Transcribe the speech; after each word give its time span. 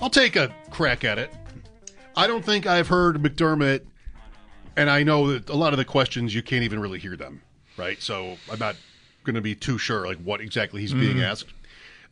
I'll 0.00 0.10
take 0.10 0.36
a 0.36 0.54
crack 0.70 1.04
at 1.04 1.18
it. 1.18 1.30
I 2.16 2.26
don't 2.26 2.44
think 2.44 2.66
I've 2.66 2.88
heard 2.88 3.16
McDermott, 3.16 3.82
and 4.76 4.90
I 4.90 5.02
know 5.02 5.32
that 5.32 5.48
a 5.48 5.54
lot 5.54 5.72
of 5.72 5.78
the 5.78 5.84
questions 5.84 6.34
you 6.34 6.42
can't 6.42 6.64
even 6.64 6.80
really 6.80 6.98
hear 6.98 7.16
them, 7.16 7.42
right? 7.76 8.00
So 8.00 8.36
I'm 8.50 8.58
not 8.58 8.76
going 9.24 9.34
to 9.34 9.40
be 9.40 9.54
too 9.54 9.78
sure 9.78 10.06
like 10.06 10.18
what 10.18 10.40
exactly 10.40 10.80
he's 10.82 10.92
being 10.92 11.20
asked. 11.22 11.52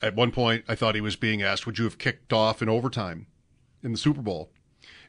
At 0.02 0.14
one 0.14 0.32
point, 0.32 0.64
I 0.66 0.74
thought 0.74 0.94
he 0.94 1.00
was 1.00 1.16
being 1.16 1.42
asked, 1.42 1.66
"Would 1.66 1.78
you 1.78 1.84
have 1.84 1.98
kicked 1.98 2.32
off 2.32 2.62
in 2.62 2.68
overtime 2.68 3.26
in 3.82 3.92
the 3.92 3.98
Super 3.98 4.22
Bowl?" 4.22 4.50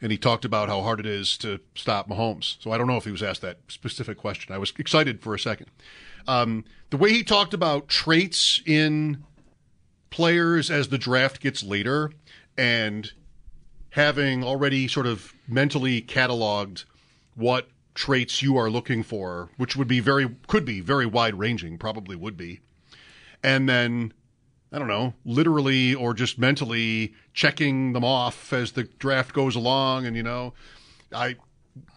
And 0.02 0.12
he 0.12 0.17
talked 0.17 0.45
about 0.45 0.67
how 0.67 0.82
hard 0.82 1.00
it 1.00 1.06
is 1.06 1.38
to 1.39 1.62
stop 1.76 2.10
Mahomes. 2.10 2.58
So 2.60 2.72
I 2.72 2.78
don't 2.78 2.88
know 2.88 2.98
if 2.98 3.06
he 3.06 3.12
was 3.12 3.23
asked 3.23 3.42
that 3.42 3.60
specific 3.70 4.17
question. 4.17 4.54
I 4.54 4.58
was 4.58 4.73
excited 4.78 5.22
for 5.22 5.34
a 5.34 5.39
second. 5.39 5.67
Um, 6.28 6.66
the 6.89 6.98
way 6.98 7.12
he 7.12 7.23
talked 7.23 7.54
about 7.54 7.88
traits 7.88 8.62
in 8.66 9.23
players 10.10 10.70
as 10.70 10.89
the 10.89 10.98
draft 10.98 11.42
gets 11.42 11.64
later 11.64 12.12
and 12.58 13.11
having 13.92 14.44
already 14.44 14.88
sort 14.88 15.08
of 15.08 15.34
mentally 15.48 16.02
cataloged 16.02 16.86
what 17.36 17.70
traits 17.94 18.42
you 18.42 18.58
are 18.58 18.70
looking 18.70 19.03
for, 19.03 19.50
which 19.58 19.75
would 19.75 19.88
be 19.88 20.00
very, 20.00 20.30
could 20.48 20.66
be 20.66 20.81
very 20.81 21.06
wide 21.06 21.36
ranging, 21.36 21.78
probably 21.78 22.16
would 22.16 22.36
be. 22.36 22.59
And 23.42 23.70
then, 23.70 24.14
I 24.72 24.80
don't 24.80 24.88
know, 24.88 25.14
literally 25.23 25.95
or 25.95 26.14
just 26.14 26.38
mentally 26.38 27.14
checking 27.33 27.94
them 27.94 28.03
off 28.03 28.52
as 28.52 28.73
the 28.73 28.83
draft 28.83 29.33
goes 29.33 29.56
along. 29.56 30.06
And, 30.06 30.17
you 30.17 30.23
know, 30.23 30.53
I, 31.14 31.36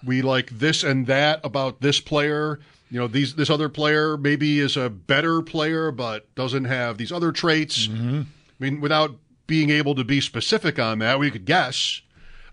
we 0.05 0.23
like 0.23 0.51
this 0.51 0.85
and 0.85 1.07
that 1.07 1.41
about 1.45 1.81
this 1.81 2.01
player. 2.01 2.61
You 2.91 3.01
know, 3.01 3.07
these 3.07 3.35
this 3.35 3.51
other 3.51 3.69
player 3.69 4.17
maybe 4.17 4.61
is 4.61 4.77
a 4.77 4.89
better 4.89 5.43
player, 5.43 5.91
but 5.91 6.33
doesn't 6.35 6.65
have 6.65 6.97
these 6.97 7.13
other 7.13 7.33
traits. 7.33 7.87
Mm-hmm. 7.87 8.21
I 8.21 8.25
mean, 8.65 8.81
without 8.81 9.17
being 9.49 9.71
able 9.71 9.97
to 9.97 10.05
be 10.05 10.21
specific 10.21 10.79
on 10.79 11.01
that, 11.01 11.19
we 11.19 11.33
could 11.33 11.45
guess. 11.45 12.03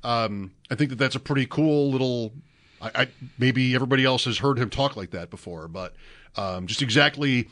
Um, 0.03 0.53
I 0.71 0.75
think 0.75 0.89
that 0.89 0.95
that's 0.95 1.15
a 1.15 1.19
pretty 1.19 1.45
cool 1.45 1.91
little. 1.91 2.33
I, 2.81 2.91
I 2.95 3.07
maybe 3.37 3.75
everybody 3.75 4.03
else 4.03 4.25
has 4.25 4.39
heard 4.39 4.57
him 4.57 4.71
talk 4.71 4.95
like 4.95 5.11
that 5.11 5.29
before, 5.29 5.67
but 5.67 5.93
um, 6.35 6.65
just 6.65 6.81
exactly 6.81 7.49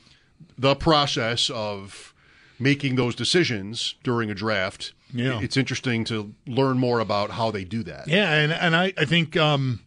the 0.58 0.76
process 0.76 1.52
of 1.52 2.14
making 2.58 2.96
those 2.96 3.14
decisions 3.14 3.96
during 4.04 4.32
a 4.32 4.36
draft. 4.36 4.94
Yeah. 5.16 5.42
it's 5.42 5.58
interesting 5.58 6.06
to 6.06 6.34
learn 6.48 6.80
more 6.80 7.00
about 7.00 7.32
how 7.32 7.52
they 7.52 7.66
do 7.66 7.84
that. 7.84 8.08
Yeah, 8.08 8.34
and 8.34 8.52
and 8.52 8.76
I 8.76 8.94
I 8.98 9.06
think 9.06 9.38
um, 9.38 9.82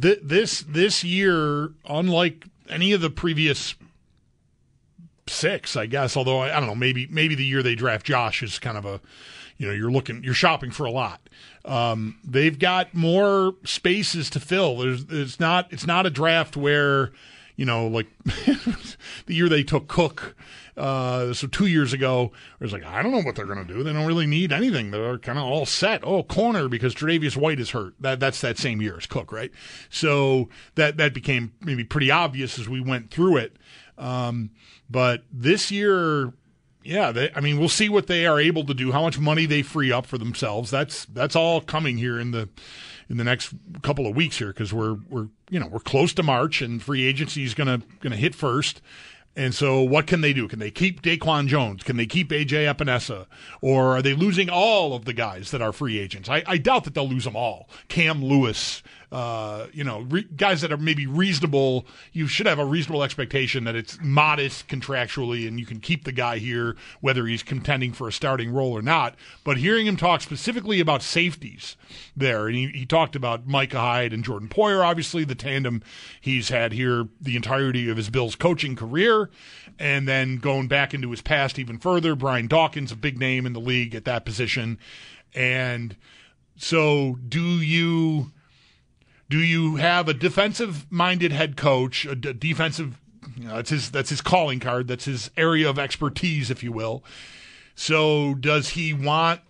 th- 0.00 0.20
this 0.22 0.60
this 0.60 1.02
year, 1.02 1.72
unlike 1.88 2.44
any 2.68 2.92
of 2.92 3.00
the 3.00 3.10
previous 3.10 3.74
six, 5.26 5.76
I 5.76 5.86
guess. 5.86 6.16
Although 6.16 6.38
I, 6.40 6.56
I 6.56 6.60
don't 6.60 6.68
know, 6.68 6.74
maybe 6.74 7.06
maybe 7.10 7.34
the 7.34 7.44
year 7.44 7.62
they 7.62 7.74
draft 7.74 8.06
Josh 8.06 8.42
is 8.42 8.58
kind 8.58 8.76
of 8.76 8.84
a, 8.84 9.00
you 9.58 9.66
know, 9.66 9.72
you're 9.72 9.90
looking, 9.90 10.22
you're 10.24 10.34
shopping 10.34 10.70
for 10.70 10.84
a 10.84 10.90
lot. 10.90 11.28
Um, 11.64 12.18
they've 12.24 12.58
got 12.58 12.94
more 12.94 13.54
spaces 13.64 14.30
to 14.30 14.40
fill. 14.40 14.78
There's 14.78 15.04
it's 15.08 15.38
not 15.38 15.72
it's 15.72 15.86
not 15.86 16.06
a 16.06 16.10
draft 16.10 16.56
where, 16.56 17.12
you 17.56 17.64
know, 17.64 17.86
like 17.86 18.06
the 18.24 19.34
year 19.34 19.48
they 19.48 19.62
took 19.62 19.88
Cook. 19.88 20.34
Uh, 20.74 21.34
so 21.34 21.46
two 21.46 21.66
years 21.66 21.92
ago, 21.92 22.32
it 22.58 22.64
was 22.64 22.72
like 22.72 22.84
I 22.84 23.02
don't 23.02 23.12
know 23.12 23.20
what 23.20 23.36
they're 23.36 23.46
going 23.46 23.64
to 23.64 23.72
do. 23.72 23.82
They 23.82 23.92
don't 23.92 24.06
really 24.06 24.26
need 24.26 24.52
anything. 24.52 24.90
They're 24.90 25.18
kind 25.18 25.38
of 25.38 25.44
all 25.44 25.66
set. 25.66 26.00
Oh, 26.02 26.22
corner 26.22 26.66
because 26.66 26.94
Tre'Davious 26.94 27.36
White 27.36 27.60
is 27.60 27.70
hurt. 27.70 27.94
That 28.00 28.20
that's 28.20 28.40
that 28.40 28.56
same 28.56 28.80
year 28.80 28.96
as 28.96 29.06
Cook, 29.06 29.32
right? 29.32 29.52
So 29.90 30.48
that 30.76 30.96
that 30.96 31.12
became 31.12 31.52
maybe 31.60 31.84
pretty 31.84 32.10
obvious 32.10 32.58
as 32.58 32.68
we 32.68 32.80
went 32.80 33.10
through 33.10 33.36
it. 33.36 33.56
Um, 33.98 34.50
but 34.90 35.22
this 35.32 35.70
year, 35.70 36.32
yeah, 36.82 37.12
they, 37.12 37.30
I 37.34 37.40
mean, 37.40 37.58
we'll 37.58 37.68
see 37.68 37.88
what 37.88 38.06
they 38.06 38.26
are 38.26 38.40
able 38.40 38.64
to 38.66 38.74
do, 38.74 38.92
how 38.92 39.02
much 39.02 39.18
money 39.18 39.46
they 39.46 39.62
free 39.62 39.92
up 39.92 40.06
for 40.06 40.18
themselves. 40.18 40.70
That's 40.70 41.04
that's 41.06 41.36
all 41.36 41.60
coming 41.60 41.98
here 41.98 42.18
in 42.18 42.30
the 42.30 42.48
in 43.08 43.16
the 43.16 43.24
next 43.24 43.54
couple 43.82 44.06
of 44.06 44.16
weeks 44.16 44.38
here 44.38 44.48
because 44.48 44.72
we're 44.72 44.96
we're 45.08 45.28
you 45.50 45.60
know 45.60 45.68
we're 45.68 45.80
close 45.80 46.12
to 46.14 46.22
March 46.22 46.62
and 46.62 46.82
free 46.82 47.04
agency 47.04 47.44
is 47.44 47.54
gonna 47.54 47.82
gonna 48.00 48.16
hit 48.16 48.34
first. 48.34 48.80
And 49.34 49.54
so, 49.54 49.80
what 49.80 50.06
can 50.06 50.20
they 50.20 50.34
do? 50.34 50.46
Can 50.46 50.58
they 50.58 50.70
keep 50.70 51.00
Daquan 51.00 51.46
Jones? 51.46 51.82
Can 51.82 51.96
they 51.96 52.04
keep 52.04 52.28
AJ 52.28 52.70
Epenesa? 52.70 53.26
Or 53.62 53.96
are 53.96 54.02
they 54.02 54.12
losing 54.12 54.50
all 54.50 54.94
of 54.94 55.06
the 55.06 55.14
guys 55.14 55.52
that 55.52 55.62
are 55.62 55.72
free 55.72 55.98
agents? 55.98 56.28
I, 56.28 56.42
I 56.46 56.58
doubt 56.58 56.84
that 56.84 56.92
they'll 56.92 57.08
lose 57.08 57.24
them 57.24 57.34
all. 57.34 57.66
Cam 57.88 58.22
Lewis, 58.22 58.82
uh, 59.12 59.66
you 59.74 59.84
know, 59.84 60.00
re- 60.08 60.26
guys 60.36 60.62
that 60.62 60.72
are 60.72 60.78
maybe 60.78 61.06
reasonable. 61.06 61.86
You 62.12 62.26
should 62.26 62.46
have 62.46 62.58
a 62.58 62.64
reasonable 62.64 63.02
expectation 63.02 63.64
that 63.64 63.76
it's 63.76 63.98
modest 64.00 64.68
contractually, 64.68 65.46
and 65.46 65.60
you 65.60 65.66
can 65.66 65.80
keep 65.80 66.04
the 66.04 66.12
guy 66.12 66.38
here 66.38 66.76
whether 67.02 67.26
he's 67.26 67.42
contending 67.42 67.92
for 67.92 68.08
a 68.08 68.12
starting 68.12 68.50
role 68.50 68.72
or 68.72 68.80
not. 68.80 69.14
But 69.44 69.58
hearing 69.58 69.86
him 69.86 69.98
talk 69.98 70.22
specifically 70.22 70.80
about 70.80 71.02
safeties 71.02 71.76
there, 72.16 72.46
and 72.46 72.56
he, 72.56 72.68
he 72.68 72.86
talked 72.86 73.14
about 73.14 73.46
Micah 73.46 73.80
Hyde 73.80 74.14
and 74.14 74.24
Jordan 74.24 74.48
Poyer, 74.48 74.82
obviously 74.82 75.24
the 75.24 75.34
tandem 75.34 75.82
he's 76.18 76.48
had 76.48 76.72
here 76.72 77.06
the 77.20 77.36
entirety 77.36 77.90
of 77.90 77.98
his 77.98 78.08
Bills 78.08 78.34
coaching 78.34 78.74
career, 78.74 79.28
and 79.78 80.08
then 80.08 80.38
going 80.38 80.68
back 80.68 80.94
into 80.94 81.10
his 81.10 81.20
past 81.20 81.58
even 81.58 81.76
further. 81.78 82.14
Brian 82.14 82.46
Dawkins, 82.46 82.92
a 82.92 82.96
big 82.96 83.18
name 83.18 83.44
in 83.44 83.52
the 83.52 83.60
league 83.60 83.94
at 83.94 84.06
that 84.06 84.24
position, 84.24 84.78
and 85.34 85.96
so 86.56 87.18
do 87.28 87.60
you 87.60 88.32
do 89.32 89.42
you 89.42 89.76
have 89.76 90.08
a 90.08 90.14
defensive 90.14 90.86
minded 90.92 91.32
head 91.32 91.56
coach, 91.56 92.04
a 92.04 92.14
d- 92.14 92.34
defensive 92.34 93.00
you 93.34 93.44
know, 93.44 93.56
that's 93.56 93.70
his 93.70 93.90
that's 93.90 94.10
his 94.10 94.20
calling 94.20 94.60
card, 94.60 94.88
that's 94.88 95.06
his 95.06 95.30
area 95.38 95.70
of 95.70 95.78
expertise 95.78 96.50
if 96.50 96.62
you 96.62 96.70
will. 96.70 97.02
So 97.74 98.34
does 98.34 98.68
he 98.70 98.92
want 98.92 99.40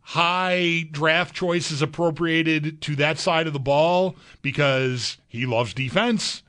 high 0.00 0.88
draft 0.90 1.36
choices 1.36 1.82
appropriated 1.82 2.80
to 2.80 2.96
that 2.96 3.20
side 3.20 3.46
of 3.46 3.52
the 3.52 3.60
ball 3.60 4.16
because 4.42 5.18
he 5.28 5.46
loves 5.46 5.72
defense 5.72 6.42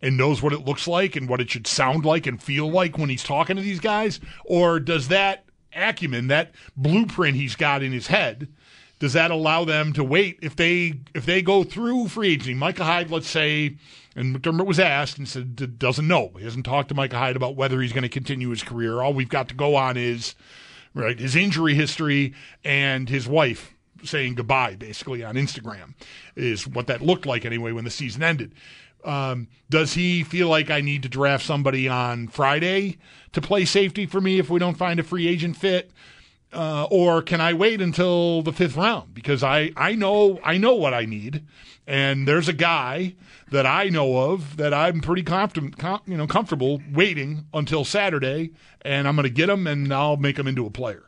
and 0.00 0.16
knows 0.16 0.40
what 0.40 0.52
it 0.52 0.64
looks 0.64 0.86
like 0.86 1.16
and 1.16 1.28
what 1.28 1.40
it 1.40 1.50
should 1.50 1.66
sound 1.66 2.04
like 2.04 2.28
and 2.28 2.40
feel 2.40 2.70
like 2.70 2.96
when 2.96 3.08
he's 3.08 3.24
talking 3.24 3.56
to 3.56 3.62
these 3.62 3.80
guys? 3.80 4.20
Or 4.44 4.78
does 4.78 5.08
that 5.08 5.44
acumen, 5.74 6.28
that 6.28 6.52
blueprint 6.76 7.36
he's 7.36 7.56
got 7.56 7.82
in 7.82 7.90
his 7.90 8.06
head, 8.06 8.46
does 8.98 9.12
that 9.12 9.30
allow 9.30 9.64
them 9.64 9.92
to 9.92 10.02
wait 10.02 10.38
if 10.42 10.56
they 10.56 11.00
if 11.14 11.26
they 11.26 11.42
go 11.42 11.64
through 11.64 12.08
free 12.08 12.32
agency? 12.32 12.54
Micah 12.54 12.84
Hyde, 12.84 13.10
let's 13.10 13.28
say, 13.28 13.76
and 14.14 14.34
McDermott 14.34 14.66
was 14.66 14.80
asked 14.80 15.18
and 15.18 15.28
said 15.28 15.78
doesn't 15.78 16.08
know. 16.08 16.32
He 16.38 16.44
hasn't 16.44 16.64
talked 16.64 16.88
to 16.88 16.94
Micah 16.94 17.18
Hyde 17.18 17.36
about 17.36 17.56
whether 17.56 17.80
he's 17.80 17.92
going 17.92 18.02
to 18.02 18.08
continue 18.08 18.48
his 18.50 18.62
career. 18.62 19.02
All 19.02 19.12
we've 19.12 19.28
got 19.28 19.48
to 19.48 19.54
go 19.54 19.76
on 19.76 19.96
is 19.96 20.34
right 20.94 21.18
his 21.18 21.36
injury 21.36 21.74
history 21.74 22.34
and 22.64 23.08
his 23.08 23.28
wife 23.28 23.74
saying 24.02 24.34
goodbye 24.34 24.76
basically 24.76 25.22
on 25.22 25.34
Instagram 25.34 25.94
is 26.34 26.66
what 26.66 26.86
that 26.86 27.02
looked 27.02 27.26
like 27.26 27.44
anyway 27.44 27.72
when 27.72 27.84
the 27.84 27.90
season 27.90 28.22
ended. 28.22 28.54
Um, 29.04 29.48
does 29.70 29.94
he 29.94 30.24
feel 30.24 30.48
like 30.48 30.70
I 30.70 30.80
need 30.80 31.02
to 31.04 31.08
draft 31.08 31.44
somebody 31.44 31.88
on 31.88 32.28
Friday 32.28 32.98
to 33.32 33.40
play 33.40 33.64
safety 33.64 34.06
for 34.06 34.20
me 34.20 34.38
if 34.38 34.50
we 34.50 34.58
don't 34.58 34.76
find 34.76 34.98
a 34.98 35.04
free 35.04 35.28
agent 35.28 35.56
fit? 35.56 35.92
Uh, 36.52 36.86
or 36.90 37.22
can 37.22 37.40
I 37.40 37.52
wait 37.52 37.80
until 37.80 38.40
the 38.42 38.52
fifth 38.52 38.76
round? 38.76 39.12
Because 39.12 39.42
I, 39.42 39.72
I 39.76 39.94
know 39.94 40.40
I 40.44 40.58
know 40.58 40.74
what 40.74 40.94
I 40.94 41.04
need, 41.04 41.44
and 41.86 42.26
there's 42.26 42.48
a 42.48 42.52
guy 42.52 43.14
that 43.50 43.66
I 43.66 43.88
know 43.88 44.32
of 44.32 44.56
that 44.56 44.72
I'm 44.72 45.00
pretty 45.00 45.22
confident, 45.22 45.76
com, 45.76 46.00
you 46.06 46.16
know, 46.16 46.26
comfortable 46.26 46.80
waiting 46.92 47.46
until 47.52 47.84
Saturday, 47.84 48.52
and 48.82 49.06
I'm 49.06 49.16
going 49.16 49.24
to 49.24 49.30
get 49.30 49.50
him 49.50 49.66
and 49.66 49.92
I'll 49.92 50.16
make 50.16 50.38
him 50.38 50.46
into 50.46 50.66
a 50.66 50.70
player. 50.70 51.02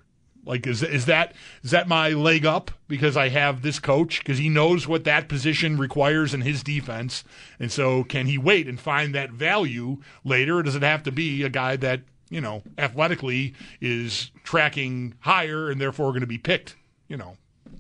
Like, 0.45 0.67
is 0.67 0.83
is 0.83 1.07
that 1.07 1.35
is 1.63 1.73
that 1.73 1.89
my 1.89 2.11
leg 2.11 2.47
up 2.47 2.71
because 2.89 3.17
I 3.17 3.29
have 3.29 3.61
this 3.61 3.79
coach 3.79 4.21
because 4.21 4.39
he 4.39 4.49
knows 4.49 4.89
what 4.89 5.05
that 5.05 5.29
position 5.29 5.77
requires 5.77 6.33
in 6.33 6.41
his 6.41 6.63
defense, 6.63 7.23
and 7.61 7.71
so 7.71 8.03
can 8.03 8.27
he 8.27 8.39
wait 8.39 8.67
and 8.67 8.81
find 8.81 9.15
that 9.15 9.31
value 9.31 9.99
later, 10.25 10.59
or 10.59 10.63
does 10.63 10.75
it 10.75 10.83
have 10.83 11.03
to 11.03 11.13
be 11.13 11.43
a 11.43 11.51
guy 11.51 11.77
that 11.77 12.01
you 12.31 12.41
know 12.41 12.63
athletically 12.77 13.55
is 13.81 14.31
tracking 14.45 15.15
higher 15.21 15.71
and 15.71 15.81
therefore 15.81 16.11
going 16.11 16.21
to 16.21 16.27
be 16.27 16.39
picked, 16.39 16.77
you 17.09 17.17
know, 17.17 17.37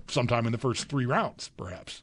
sometime 0.08 0.46
in 0.46 0.52
the 0.52 0.58
first 0.58 0.88
three 0.88 1.06
rounds, 1.06 1.50
perhaps? 1.56 2.02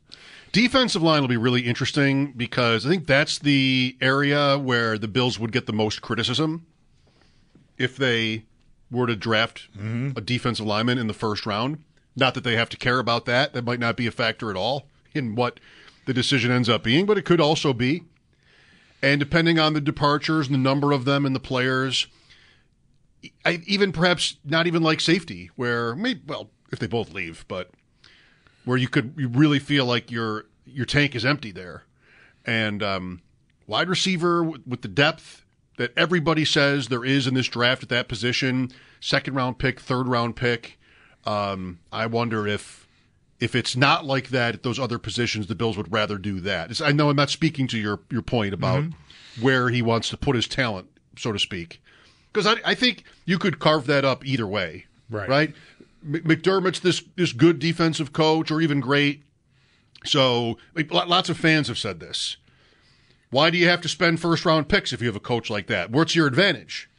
Defensive 0.52 1.02
line 1.02 1.22
will 1.22 1.28
be 1.28 1.38
really 1.38 1.62
interesting 1.62 2.32
because 2.32 2.86
I 2.86 2.90
think 2.90 3.08
that's 3.08 3.40
the 3.40 3.98
area 4.00 4.58
where 4.58 4.98
the 4.98 5.08
Bills 5.08 5.38
would 5.38 5.52
get 5.52 5.66
the 5.66 5.74
most 5.74 6.02
criticism 6.02 6.66
if 7.78 7.98
they 7.98 8.46
were 8.90 9.08
to 9.08 9.16
draft 9.16 9.68
mm-hmm. 9.74 10.12
a 10.16 10.22
defensive 10.22 10.66
lineman 10.66 10.98
in 10.98 11.08
the 11.08 11.14
first 11.14 11.46
round. 11.46 11.84
Not 12.16 12.34
that 12.36 12.46
they 12.46 12.56
have 12.56 12.70
to 12.70 12.78
care 12.78 13.00
about 13.00 13.26
that. 13.26 13.54
That 13.54 13.66
might 13.66 13.80
not 13.80 13.98
be 13.98 14.08
a 14.08 14.12
factor 14.12 14.50
at 14.50 14.56
all 14.56 14.88
in 15.14 15.36
what 15.36 15.60
the 16.06 16.14
decision 16.14 16.52
ends 16.52 16.70
up 16.70 16.84
being, 16.84 17.06
but 17.06 17.18
it 17.18 17.26
could 17.26 17.42
also 17.42 17.74
be. 17.74 18.04
And 19.02 19.20
depending 19.20 19.60
on 19.60 19.74
the 19.74 19.82
departures 19.82 20.48
and 20.48 20.56
the 20.56 20.60
number 20.60 20.94
of 20.94 21.04
them 21.04 21.26
and 21.26 21.36
the 21.36 21.40
players, 21.42 22.08
I, 23.46 23.62
even 23.66 23.92
perhaps 23.92 24.38
not 24.44 24.68
even 24.68 24.84
like 24.84 25.00
safety, 25.00 25.50
where 25.56 25.96
maybe 25.96 26.22
well, 26.28 26.50
if 26.72 26.80
they 26.80 26.88
both 26.88 27.14
leave, 27.14 27.46
but 27.48 27.72
where 28.66 28.78
you 28.78 28.88
could 28.88 29.14
you 29.18 29.28
really 29.28 29.60
feel 29.60 29.86
like 29.86 30.12
your 30.12 30.46
your 30.66 30.86
tank 30.86 31.16
is 31.16 31.26
empty 31.26 31.52
there, 31.52 31.84
and 32.46 32.82
um, 32.84 33.22
wide 33.68 33.90
receiver 33.90 34.44
with, 34.44 34.66
with 34.66 34.82
the 34.82 34.88
depth 34.88 35.44
that 35.78 35.92
everybody 35.98 36.46
says 36.46 36.88
there 36.88 37.04
is 37.04 37.28
in 37.28 37.34
this 37.34 37.48
draft 37.48 37.84
at 37.84 37.90
that 37.90 38.08
position, 38.08 38.72
second 39.00 39.36
round 39.36 39.60
pick, 39.60 39.80
third 39.80 40.08
round 40.08 40.36
pick. 40.36 40.80
Um, 41.26 41.80
I 41.92 42.06
wonder 42.06 42.48
if 42.48 42.88
if 43.40 43.56
it's 43.56 43.76
not 43.76 44.06
like 44.06 44.30
that 44.30 44.56
at 44.56 44.64
those 44.64 44.80
other 44.80 44.98
positions, 44.98 45.48
the 45.48 45.56
Bills 45.56 45.78
would 45.78 45.92
rather 45.92 46.18
do 46.18 46.40
that. 46.42 46.72
It's, 46.72 46.82
I 46.82 46.92
know 46.92 47.10
I'm 47.10 47.16
not 47.16 47.30
speaking 47.30 47.68
to 47.68 47.78
your 47.78 48.00
your 48.10 48.22
point 48.22 48.54
about 48.54 48.84
mm-hmm. 48.84 49.44
where 49.44 49.70
he 49.70 49.82
wants 49.82 50.10
to 50.10 50.18
put 50.18 50.36
his 50.36 50.48
talent, 50.48 50.88
so 51.18 51.32
to 51.32 51.40
speak, 51.40 51.82
because 52.36 52.46
I, 52.46 52.72
I 52.72 52.76
think 52.76 53.04
you 53.26 53.40
could 53.40 53.60
carve 53.60 53.88
that 53.88 54.04
up 54.04 54.26
either 54.26 54.46
way. 54.46 54.86
Right. 55.10 55.30
Right. 55.30 55.56
McDermott's 56.06 56.82
this 56.82 57.04
this 57.16 57.32
good 57.32 57.60
defensive 57.60 58.14
coach, 58.14 58.52
or 58.52 58.62
even 58.62 58.80
great. 58.80 59.24
So 60.06 60.58
lots 60.92 61.30
of 61.30 61.38
fans 61.38 61.68
have 61.68 61.80
said 61.80 62.00
this. 62.00 62.38
Why 63.32 63.50
do 63.50 63.58
you 63.58 63.68
have 63.68 63.82
to 63.82 63.90
spend 63.90 64.20
first 64.20 64.46
round 64.46 64.70
picks 64.70 64.94
if 64.94 65.02
you 65.02 65.08
have 65.08 65.16
a 65.16 65.20
coach 65.20 65.50
like 65.50 65.68
that? 65.68 65.90
What's 65.90 66.16
your 66.16 66.28
advantage? 66.28 66.90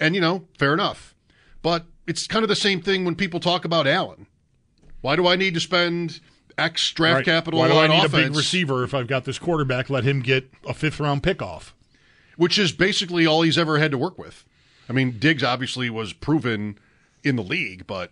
And, 0.00 0.14
you 0.14 0.20
know, 0.20 0.46
fair 0.58 0.72
enough. 0.72 1.14
But 1.62 1.84
it's 2.06 2.26
kind 2.26 2.42
of 2.42 2.48
the 2.48 2.56
same 2.56 2.80
thing 2.80 3.04
when 3.04 3.16
people 3.16 3.40
talk 3.40 3.64
about 3.64 3.86
Allen. 3.86 4.26
Why 5.00 5.16
do 5.16 5.26
I 5.26 5.36
need 5.36 5.54
to 5.54 5.60
spend 5.60 6.20
X 6.56 6.90
draft 6.92 7.16
right. 7.16 7.24
capital 7.24 7.60
Why 7.60 7.68
do 7.68 7.76
I 7.76 7.86
need 7.88 8.04
offense? 8.04 8.14
a 8.14 8.28
big 8.28 8.36
receiver 8.36 8.84
if 8.84 8.94
I've 8.94 9.08
got 9.08 9.24
this 9.24 9.38
quarterback? 9.38 9.90
Let 9.90 10.04
him 10.04 10.20
get 10.20 10.48
a 10.66 10.74
fifth 10.74 11.00
round 11.00 11.22
pick 11.22 11.42
off. 11.42 11.74
Which 12.36 12.58
is 12.58 12.72
basically 12.72 13.26
all 13.26 13.42
he's 13.42 13.58
ever 13.58 13.78
had 13.78 13.90
to 13.90 13.98
work 13.98 14.18
with. 14.18 14.44
I 14.88 14.92
mean, 14.92 15.18
Diggs 15.18 15.42
obviously 15.42 15.90
was 15.90 16.12
proven 16.12 16.78
in 17.22 17.36
the 17.36 17.42
league, 17.42 17.86
but 17.86 18.10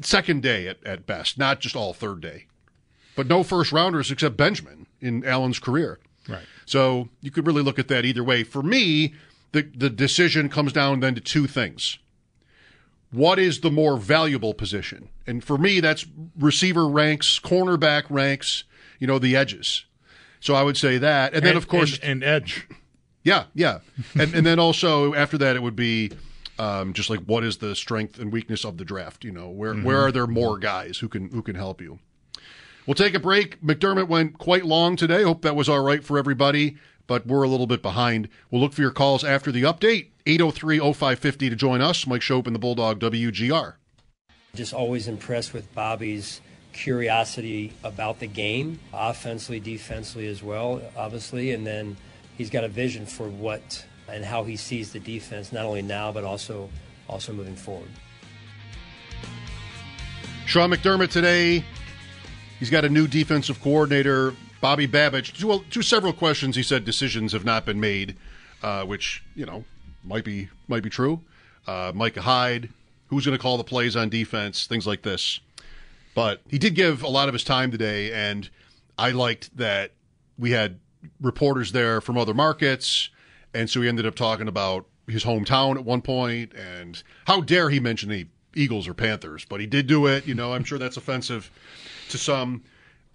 second 0.00 0.42
day 0.42 0.68
at, 0.68 0.84
at 0.84 1.06
best, 1.06 1.38
not 1.38 1.60
just 1.60 1.76
all 1.76 1.92
third 1.92 2.20
day. 2.20 2.46
But 3.16 3.26
no 3.26 3.42
first 3.42 3.72
rounders 3.72 4.10
except 4.10 4.36
Benjamin 4.36 4.86
in 5.00 5.24
Allen's 5.24 5.58
career. 5.58 5.98
Right. 6.28 6.44
So 6.66 7.08
you 7.20 7.30
could 7.30 7.46
really 7.46 7.62
look 7.62 7.78
at 7.78 7.88
that 7.88 8.04
either 8.04 8.22
way. 8.22 8.44
For 8.44 8.62
me, 8.62 9.14
the, 9.52 9.62
the 9.62 9.90
decision 9.90 10.48
comes 10.48 10.72
down 10.72 11.00
then 11.00 11.14
to 11.14 11.20
two 11.20 11.46
things. 11.46 11.98
What 13.10 13.38
is 13.38 13.60
the 13.60 13.70
more 13.70 13.96
valuable 13.96 14.52
position? 14.52 15.08
And 15.26 15.42
for 15.42 15.56
me, 15.56 15.80
that's 15.80 16.06
receiver 16.38 16.86
ranks, 16.86 17.40
cornerback 17.40 18.04
ranks, 18.10 18.64
you 18.98 19.06
know, 19.06 19.18
the 19.18 19.34
edges. 19.34 19.86
So 20.40 20.54
I 20.54 20.62
would 20.62 20.76
say 20.76 20.98
that. 20.98 21.28
And, 21.28 21.36
and 21.36 21.46
then, 21.46 21.56
of 21.56 21.68
course. 21.68 21.98
And, 21.98 22.22
and 22.22 22.24
edge. 22.24 22.68
Yeah, 23.22 23.44
yeah. 23.54 23.80
and, 24.18 24.34
and 24.34 24.46
then 24.46 24.58
also 24.58 25.14
after 25.14 25.38
that, 25.38 25.56
it 25.56 25.62
would 25.62 25.76
be 25.76 26.12
um, 26.58 26.92
just 26.92 27.10
like 27.10 27.20
what 27.20 27.44
is 27.44 27.58
the 27.58 27.74
strength 27.74 28.18
and 28.18 28.32
weakness 28.32 28.64
of 28.64 28.78
the 28.78 28.84
draft? 28.84 29.24
You 29.24 29.32
know, 29.32 29.48
where, 29.48 29.74
mm-hmm. 29.74 29.84
where 29.84 30.00
are 30.00 30.12
there 30.12 30.26
more 30.26 30.58
guys 30.58 30.98
who 30.98 31.08
can, 31.08 31.30
who 31.30 31.42
can 31.42 31.54
help 31.54 31.80
you? 31.80 31.98
We'll 32.86 32.94
take 32.94 33.14
a 33.14 33.20
break. 33.20 33.62
McDermott 33.62 34.08
went 34.08 34.38
quite 34.38 34.64
long 34.64 34.96
today. 34.96 35.22
Hope 35.22 35.42
that 35.42 35.54
was 35.54 35.68
all 35.68 35.80
right 35.80 36.02
for 36.02 36.16
everybody, 36.16 36.78
but 37.06 37.26
we're 37.26 37.42
a 37.42 37.48
little 37.48 37.66
bit 37.66 37.82
behind. 37.82 38.30
We'll 38.50 38.62
look 38.62 38.72
for 38.72 38.80
your 38.80 38.90
calls 38.90 39.22
after 39.24 39.52
the 39.52 39.62
update. 39.62 40.08
803 40.24 40.78
0550 40.78 41.50
to 41.50 41.56
join 41.56 41.82
us. 41.82 42.06
Mike 42.06 42.22
Schopp 42.22 42.46
and 42.46 42.54
the 42.54 42.58
Bulldog 42.58 42.98
WGR. 42.98 43.74
Just 44.54 44.72
always 44.72 45.06
impressed 45.06 45.52
with 45.52 45.72
Bobby's 45.74 46.40
curiosity 46.72 47.74
about 47.84 48.20
the 48.20 48.26
game, 48.26 48.78
offensively, 48.92 49.60
defensively 49.60 50.26
as 50.26 50.42
well, 50.42 50.80
obviously, 50.96 51.52
and 51.52 51.66
then 51.66 51.96
he's 52.38 52.48
got 52.48 52.64
a 52.64 52.68
vision 52.68 53.04
for 53.04 53.28
what 53.28 53.84
and 54.08 54.24
how 54.24 54.42
he 54.44 54.56
sees 54.56 54.92
the 54.92 55.00
defense, 55.00 55.52
not 55.52 55.66
only 55.66 55.82
now 55.82 56.10
but 56.10 56.24
also 56.24 56.70
also 57.08 57.32
moving 57.34 57.56
forward. 57.56 57.90
Sean 60.46 60.70
McDermott 60.70 61.10
today 61.10 61.62
He's 62.58 62.70
got 62.70 62.84
a 62.84 62.88
new 62.88 63.06
defensive 63.06 63.60
coordinator, 63.62 64.34
Bobby 64.60 64.88
Babich. 64.88 65.38
To, 65.38 65.64
to 65.70 65.82
several 65.82 66.12
questions, 66.12 66.56
he 66.56 66.62
said 66.64 66.84
decisions 66.84 67.32
have 67.32 67.44
not 67.44 67.64
been 67.64 67.78
made, 67.78 68.16
uh, 68.62 68.84
which 68.84 69.22
you 69.36 69.46
know 69.46 69.64
might 70.02 70.24
be 70.24 70.48
might 70.66 70.82
be 70.82 70.90
true. 70.90 71.20
Uh, 71.68 71.92
Micah 71.94 72.22
Hyde, 72.22 72.70
who's 73.08 73.24
going 73.24 73.36
to 73.36 73.42
call 73.42 73.58
the 73.58 73.64
plays 73.64 73.94
on 73.94 74.08
defense, 74.08 74.66
things 74.66 74.86
like 74.86 75.02
this. 75.02 75.38
But 76.14 76.40
he 76.48 76.58
did 76.58 76.74
give 76.74 77.04
a 77.04 77.08
lot 77.08 77.28
of 77.28 77.32
his 77.32 77.44
time 77.44 77.70
today, 77.70 78.12
and 78.12 78.48
I 78.96 79.12
liked 79.12 79.56
that 79.56 79.92
we 80.36 80.50
had 80.50 80.80
reporters 81.20 81.72
there 81.72 82.00
from 82.00 82.16
other 82.16 82.34
markets, 82.34 83.10
and 83.54 83.68
so 83.68 83.80
he 83.82 83.88
ended 83.88 84.06
up 84.06 84.14
talking 84.14 84.48
about 84.48 84.86
his 85.06 85.24
hometown 85.24 85.76
at 85.76 85.84
one 85.84 86.02
point, 86.02 86.52
and 86.54 87.02
how 87.26 87.40
dare 87.40 87.70
he 87.70 87.80
mention 87.80 88.10
the 88.10 88.26
Eagles 88.54 88.88
or 88.88 88.94
Panthers, 88.94 89.44
but 89.44 89.60
he 89.60 89.66
did 89.66 89.86
do 89.86 90.06
it. 90.06 90.26
You 90.26 90.34
know, 90.34 90.52
I'm 90.52 90.64
sure 90.64 90.78
that's 90.78 90.96
offensive 90.96 91.50
to 92.10 92.18
some. 92.18 92.64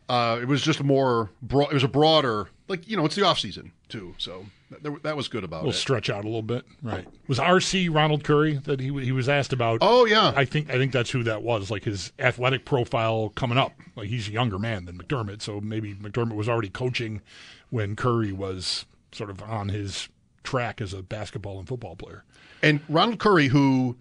Uh, 0.09 0.39
it 0.41 0.47
was 0.47 0.61
just 0.61 0.79
a 0.79 0.83
more 0.83 1.29
broad. 1.41 1.71
It 1.71 1.73
was 1.73 1.83
a 1.83 1.87
broader, 1.87 2.49
like 2.67 2.87
you 2.87 2.97
know, 2.97 3.05
it's 3.05 3.15
the 3.15 3.25
off 3.25 3.39
season 3.39 3.71
too, 3.89 4.15
so 4.17 4.45
that, 4.81 5.03
that 5.03 5.17
was 5.17 5.27
good 5.27 5.43
about 5.43 5.63
we'll 5.63 5.71
it. 5.71 5.75
stretch 5.75 6.09
out 6.09 6.23
a 6.23 6.27
little 6.27 6.41
bit, 6.41 6.65
right? 6.81 7.07
Was 7.27 7.39
RC 7.39 7.93
Ronald 7.93 8.23
Curry 8.23 8.55
that 8.63 8.79
he 8.79 8.87
he 9.03 9.11
was 9.11 9.29
asked 9.29 9.53
about? 9.53 9.79
Oh 9.81 10.05
yeah, 10.05 10.33
I 10.35 10.45
think 10.45 10.69
I 10.69 10.73
think 10.73 10.91
that's 10.91 11.11
who 11.11 11.23
that 11.23 11.43
was. 11.43 11.69
Like 11.69 11.83
his 11.83 12.11
athletic 12.19 12.65
profile 12.65 13.31
coming 13.35 13.57
up. 13.57 13.73
Like 13.95 14.07
he's 14.07 14.27
a 14.27 14.31
younger 14.31 14.57
man 14.57 14.85
than 14.85 14.97
McDermott, 14.97 15.41
so 15.41 15.61
maybe 15.61 15.93
McDermott 15.93 16.35
was 16.35 16.49
already 16.49 16.69
coaching 16.69 17.21
when 17.69 17.95
Curry 17.95 18.31
was 18.31 18.85
sort 19.11 19.29
of 19.29 19.41
on 19.43 19.69
his 19.69 20.09
track 20.43 20.81
as 20.81 20.93
a 20.93 21.01
basketball 21.01 21.59
and 21.59 21.67
football 21.67 21.95
player. 21.95 22.23
And 22.61 22.81
Ronald 22.89 23.19
Curry, 23.19 23.47
who 23.47 23.97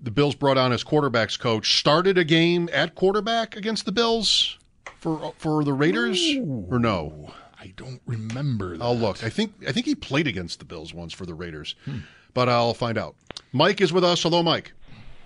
the 0.00 0.10
Bills 0.10 0.34
brought 0.34 0.58
on 0.58 0.72
as 0.72 0.84
quarterbacks 0.84 1.38
coach, 1.38 1.78
started 1.78 2.18
a 2.18 2.24
game 2.24 2.68
at 2.72 2.94
quarterback 2.94 3.56
against 3.56 3.86
the 3.86 3.92
Bills 3.92 4.58
for 4.98 5.32
for 5.38 5.64
the 5.64 5.72
Raiders 5.72 6.20
Ooh, 6.36 6.66
or 6.70 6.78
no? 6.78 7.32
I 7.66 7.72
don't 7.74 8.00
remember. 8.06 8.76
That. 8.76 8.84
I'll 8.84 8.96
look. 8.96 9.24
I 9.24 9.28
think 9.28 9.52
I 9.66 9.72
think 9.72 9.86
he 9.86 9.96
played 9.96 10.28
against 10.28 10.60
the 10.60 10.64
Bills 10.64 10.94
once 10.94 11.12
for 11.12 11.26
the 11.26 11.34
Raiders, 11.34 11.74
hmm. 11.84 11.98
but 12.32 12.48
I'll 12.48 12.74
find 12.74 12.96
out. 12.96 13.16
Mike 13.52 13.80
is 13.80 13.92
with 13.92 14.04
us. 14.04 14.22
Hello, 14.22 14.40
Mike. 14.40 14.72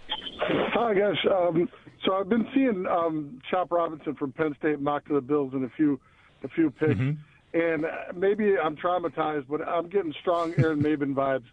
Hi 0.09 0.95
guys. 0.95 1.17
Um, 1.31 1.69
so 2.03 2.15
I've 2.15 2.31
been 2.31 2.49
seeing 2.55 2.87
um, 2.87 3.43
Chop 3.51 3.71
Robinson 3.71 4.15
from 4.15 4.33
Penn 4.33 4.57
State 4.59 4.81
mock 4.81 5.07
to 5.09 5.15
the 5.15 5.21
Bills 5.21 5.53
in 5.53 5.65
a 5.65 5.69
few 5.69 6.01
a 6.43 6.49
few 6.49 6.71
picks, 6.71 6.95
mm-hmm. 6.95 7.61
and 7.61 7.87
maybe 8.19 8.57
I'm 8.59 8.75
traumatized, 8.75 9.45
but 9.47 9.61
I'm 9.69 9.91
getting 9.91 10.15
strong 10.19 10.55
Aaron 10.57 10.83
Maybin 10.83 11.15
vibes 11.15 11.45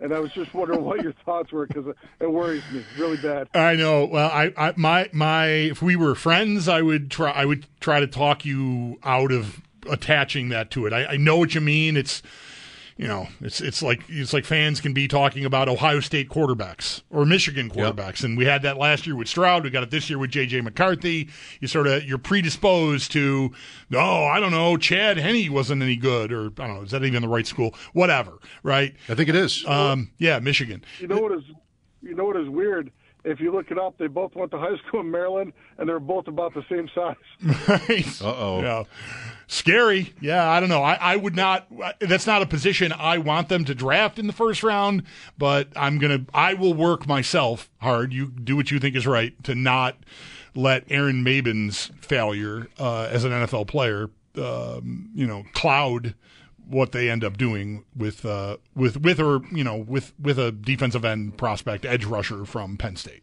and 0.00 0.12
I 0.12 0.18
was 0.18 0.32
just 0.32 0.52
wondering 0.52 0.84
what 0.84 1.02
your 1.02 1.14
thoughts 1.24 1.52
were 1.52 1.66
because 1.66 1.94
it 2.20 2.30
worries 2.30 2.64
me 2.72 2.84
really 2.98 3.16
bad. 3.16 3.48
I 3.54 3.76
know. 3.76 4.04
Well, 4.04 4.28
I, 4.28 4.52
I, 4.56 4.74
my, 4.76 5.08
my, 5.12 5.46
if 5.46 5.80
we 5.80 5.94
were 5.94 6.16
friends, 6.16 6.68
I 6.68 6.82
would 6.82 7.12
try, 7.12 7.30
I 7.30 7.44
would 7.44 7.64
try 7.80 8.00
to 8.00 8.06
talk 8.08 8.44
you 8.44 8.98
out 9.04 9.30
of 9.30 9.62
attaching 9.90 10.48
that 10.50 10.70
to 10.72 10.86
it. 10.86 10.92
I, 10.92 11.06
I 11.06 11.16
know 11.16 11.36
what 11.36 11.54
you 11.54 11.60
mean. 11.60 11.96
It's, 11.96 12.22
you 12.96 13.08
know, 13.08 13.26
it's 13.40 13.60
it's 13.60 13.82
like 13.82 14.02
it's 14.08 14.32
like 14.32 14.44
fans 14.44 14.80
can 14.80 14.92
be 14.92 15.08
talking 15.08 15.44
about 15.44 15.68
Ohio 15.68 15.98
State 15.98 16.28
quarterbacks 16.28 17.02
or 17.10 17.24
Michigan 17.24 17.68
quarterbacks, 17.68 18.20
yep. 18.20 18.24
and 18.24 18.38
we 18.38 18.44
had 18.44 18.62
that 18.62 18.78
last 18.78 19.04
year 19.04 19.16
with 19.16 19.26
Stroud. 19.26 19.64
We 19.64 19.70
got 19.70 19.82
it 19.82 19.90
this 19.90 20.08
year 20.08 20.18
with 20.18 20.30
J.J. 20.30 20.60
McCarthy. 20.60 21.28
You 21.60 21.66
sort 21.66 21.88
of 21.88 22.04
you're 22.04 22.18
predisposed 22.18 23.10
to, 23.12 23.52
oh, 23.92 24.24
I 24.26 24.38
don't 24.38 24.52
know, 24.52 24.76
Chad 24.76 25.16
Henne 25.16 25.52
wasn't 25.52 25.82
any 25.82 25.96
good, 25.96 26.32
or 26.32 26.46
I 26.46 26.66
don't 26.66 26.76
know, 26.76 26.82
is 26.82 26.92
that 26.92 27.02
even 27.04 27.22
the 27.22 27.28
right 27.28 27.46
school? 27.46 27.74
Whatever, 27.94 28.38
right? 28.62 28.94
I 29.08 29.16
think 29.16 29.28
it 29.28 29.34
is. 29.34 29.66
Um, 29.66 30.12
yeah, 30.18 30.38
Michigan. 30.38 30.84
You 31.00 31.08
know 31.08 31.18
what 31.18 31.32
is, 31.32 31.42
you 32.00 32.14
know 32.14 32.26
what 32.26 32.36
is 32.36 32.48
weird 32.48 32.92
if 33.24 33.40
you 33.40 33.52
look 33.52 33.70
it 33.70 33.78
up, 33.78 33.96
they 33.98 34.06
both 34.06 34.34
went 34.34 34.50
to 34.52 34.58
high 34.58 34.76
school 34.86 35.00
in 35.00 35.10
Maryland, 35.10 35.52
and 35.78 35.88
they're 35.88 35.98
both 36.00 36.28
about 36.28 36.54
the 36.54 36.64
same 36.70 36.88
size. 36.94 37.16
Right. 37.68 38.22
Uh 38.22 38.34
oh. 38.36 38.62
Yeah. 38.62 38.84
Scary. 39.46 40.12
Yeah, 40.20 40.48
I 40.50 40.60
don't 40.60 40.68
know. 40.68 40.82
I, 40.82 40.94
I 40.94 41.16
would 41.16 41.36
not. 41.36 41.66
That's 42.00 42.26
not 42.26 42.42
a 42.42 42.46
position 42.46 42.92
I 42.92 43.18
want 43.18 43.48
them 43.48 43.64
to 43.66 43.74
draft 43.74 44.18
in 44.18 44.26
the 44.26 44.32
first 44.32 44.62
round. 44.62 45.04
But 45.38 45.68
I'm 45.76 45.98
gonna. 45.98 46.24
I 46.32 46.54
will 46.54 46.74
work 46.74 47.06
myself 47.06 47.70
hard. 47.78 48.12
You 48.12 48.28
do 48.28 48.56
what 48.56 48.70
you 48.70 48.78
think 48.78 48.96
is 48.96 49.06
right 49.06 49.42
to 49.44 49.54
not 49.54 49.96
let 50.54 50.84
Aaron 50.88 51.24
Maybin's 51.24 51.90
failure 52.00 52.68
uh, 52.78 53.08
as 53.10 53.24
an 53.24 53.32
NFL 53.32 53.66
player, 53.66 54.10
um, 54.36 55.10
you 55.14 55.26
know, 55.26 55.44
cloud 55.52 56.14
what 56.66 56.92
they 56.92 57.10
end 57.10 57.24
up 57.24 57.36
doing 57.36 57.84
with 57.96 58.24
uh, 58.24 58.56
with 58.74 59.00
with 59.00 59.20
or 59.20 59.40
you 59.52 59.64
know 59.64 59.76
with 59.76 60.12
with 60.18 60.38
a 60.38 60.52
defensive 60.52 61.04
end 61.04 61.36
prospect 61.36 61.84
edge 61.84 62.04
rusher 62.04 62.44
from 62.44 62.76
Penn 62.76 62.96
State. 62.96 63.22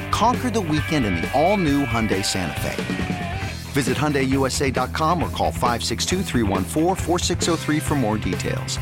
Conquer 0.11 0.49
the 0.49 0.61
weekend 0.61 1.05
in 1.05 1.15
the 1.15 1.31
all-new 1.39 1.85
Hyundai 1.85 2.23
Santa 2.23 2.59
Fe. 2.59 3.39
Visit 3.71 3.97
HyundaiUSA.com 3.97 5.23
or 5.23 5.29
call 5.29 5.51
562 5.51 6.23
for 7.79 7.95
more 7.95 8.17
details. 8.17 8.77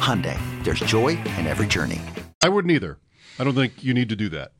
Hyundai, 0.00 0.38
there's 0.64 0.80
joy 0.80 1.08
in 1.38 1.46
every 1.46 1.66
journey. 1.66 2.00
I 2.42 2.48
wouldn't 2.48 2.72
either. 2.72 2.98
I 3.38 3.44
don't 3.44 3.54
think 3.54 3.84
you 3.84 3.92
need 3.92 4.08
to 4.08 4.16
do 4.16 4.28
that. 4.30 4.52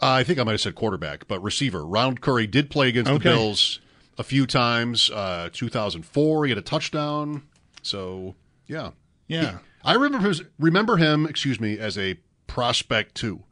Uh, 0.00 0.10
I 0.10 0.24
think 0.24 0.38
I 0.38 0.44
might 0.44 0.52
have 0.52 0.60
said 0.60 0.74
quarterback, 0.74 1.26
but 1.28 1.40
receiver. 1.42 1.84
Ronald 1.84 2.20
Curry 2.20 2.46
did 2.46 2.70
play 2.70 2.88
against 2.88 3.10
Okay. 3.10 3.28
the 3.30 3.34
Bills 3.36 3.80
a 4.18 4.22
few 4.24 4.46
times. 4.46 5.10
Uh, 5.10 5.48
2004, 5.52 6.44
he 6.44 6.50
had 6.50 6.58
a 6.58 6.62
touchdown. 6.62 7.42
So, 7.82 8.34
yeah. 8.66 8.90
Yeah. 9.28 9.58
I 9.84 9.94
remember 9.94 10.28
his, 10.28 10.42
remember 10.58 10.96
him, 10.96 11.26
excuse 11.26 11.60
me, 11.60 11.78
as 11.78 11.98
a 11.98 12.16
prospect 12.52 13.14
too. 13.14 13.42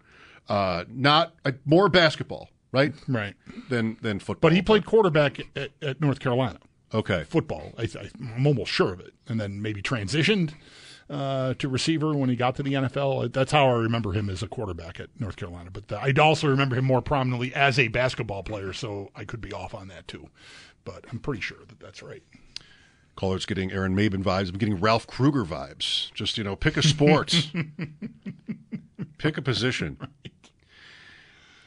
Uh, 0.47 0.85
not 0.89 1.35
uh, 1.47 1.53
more 1.65 1.89
basketball, 1.89 2.51
right? 2.71 2.93
Right. 3.09 3.35
Than 3.71 3.97
than 4.03 4.19
football. 4.19 4.51
But 4.51 4.53
he 4.53 4.61
played 4.61 4.85
quarterback 4.85 5.41
at, 5.57 5.71
at 5.81 6.01
North 6.03 6.21
Carolina. 6.21 6.59
Okay. 6.93 7.25
Football. 7.25 7.73
I, 7.79 7.85
I, 7.85 8.11
I'm 8.21 8.47
almost 8.47 8.71
sure 8.71 8.93
of 8.93 9.01
it. 9.01 9.15
And 9.27 9.41
then 9.41 9.63
maybe 9.63 9.81
transitioned 9.81 10.53
uh, 11.09 11.55
to 11.55 11.69
receiver 11.69 12.15
when 12.15 12.29
he 12.29 12.37
got 12.37 12.57
to 12.57 12.63
the 12.63 12.75
NFL. 12.75 13.33
That's 13.33 13.53
how 13.53 13.69
I 13.69 13.79
remember 13.79 14.13
him 14.13 14.29
as 14.29 14.43
a 14.43 14.49
quarterback 14.49 15.01
at 15.01 15.09
North 15.19 15.37
Carolina. 15.37 15.71
But 15.71 15.91
I 15.93 16.13
also 16.21 16.49
remember 16.49 16.77
him 16.77 16.85
more 16.85 17.01
prominently 17.01 17.55
as 17.55 17.79
a 17.79 17.89
basketball 17.89 18.43
player, 18.43 18.75
so 18.75 19.11
I 19.17 19.25
could 19.25 19.41
be 19.41 19.53
off 19.53 19.75
on 19.75 19.89
that 19.89 20.07
too. 20.09 20.29
But 20.85 21.07
I'm 21.11 21.21
pretty 21.21 21.41
sure 21.41 21.59
that 21.69 21.81
that's 21.81 22.03
right. 22.03 22.23
Caller's 23.17 23.45
getting 23.47 23.71
Aaron 23.71 23.95
Maybin 23.95 24.23
vibes. 24.23 24.49
I'm 24.49 24.59
getting 24.59 24.81
Ralph 24.81 25.07
Krueger 25.07 25.45
vibes. 25.45 26.13
Just 26.15 26.39
you 26.39 26.45
know, 26.45 26.57
pick 26.57 26.77
a 26.77 26.83
sport, 26.83 27.53
pick 29.19 29.37
a 29.39 29.43
position. 29.43 29.97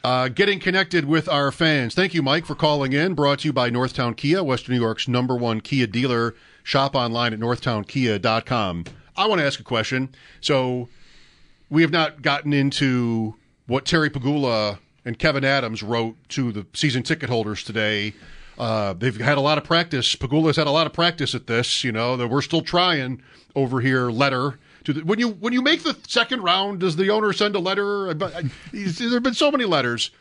Uh, 0.04 0.28
getting 0.28 0.60
connected 0.60 1.06
with 1.06 1.30
our 1.30 1.52
fans. 1.52 1.96
Thank 1.96 2.13
you, 2.13 2.22
Mike, 2.22 2.46
for 2.46 2.56
calling 2.56 2.92
in. 2.92 3.13
Brought 3.13 3.40
to 3.40 3.48
you 3.48 3.54
by 3.54 3.70
Northtown 3.70 4.18
Kia, 4.18 4.44
Western 4.44 4.75
New 4.75 4.82
York's 4.82 5.08
number 5.08 5.36
one 5.36 5.62
Kia 5.62 5.88
dealer. 5.88 6.36
Shop 6.63 6.94
online 6.94 7.34
at 7.34 7.40
northtownkia.com. 7.40 8.84
I 9.16 9.28
want 9.28 9.40
to 9.40 9.46
ask 9.46 9.60
a 9.60 9.63
question. 9.63 10.13
So, 10.42 10.90
we 11.70 11.82
have 11.84 11.92
not 11.92 12.22
gotten 12.22 12.52
into 12.52 13.36
what 13.68 13.86
Terry 13.86 14.10
Pegula 14.10 14.80
and 15.06 15.18
Kevin 15.18 15.46
Adams 15.46 15.82
wrote 15.82 16.18
to 16.30 16.52
the 16.52 16.66
season 16.74 17.04
ticket 17.04 17.30
holders 17.30 17.63
today. 17.63 18.13
Uh, 18.58 18.94
they've 18.94 19.20
had 19.20 19.38
a 19.38 19.42
lot 19.42 19.58
of 19.58 19.63
practice. 19.63 20.16
Pegula's 20.16 20.58
had 20.58 20.68
a 20.68 20.72
lot 20.72 20.86
of 20.86 20.94
practice 20.94 21.34
at 21.34 21.48
this. 21.48 21.84
You 21.84 21.92
know 21.92 22.18
that 22.18 22.28
we're 22.28 22.42
still 22.42 22.62
trying 22.62 23.22
over 23.56 23.80
here. 23.80 24.12
Letter 24.12 24.60
to 24.84 24.94
the, 24.94 25.02
when 25.02 25.20
you 25.20 25.30
when 25.30 25.54
you 25.54 25.62
make 25.62 25.84
the 25.84 25.98
second 26.08 26.42
round, 26.42 26.80
does 26.80 26.96
the 26.96 27.10
owner 27.10 27.34
send 27.34 27.56
a 27.56 27.60
letter? 27.60 28.13
There 28.13 28.30
have 28.32 29.24
been 29.24 29.34
so 29.34 29.52
many 29.52 29.66
letters, 29.66 30.12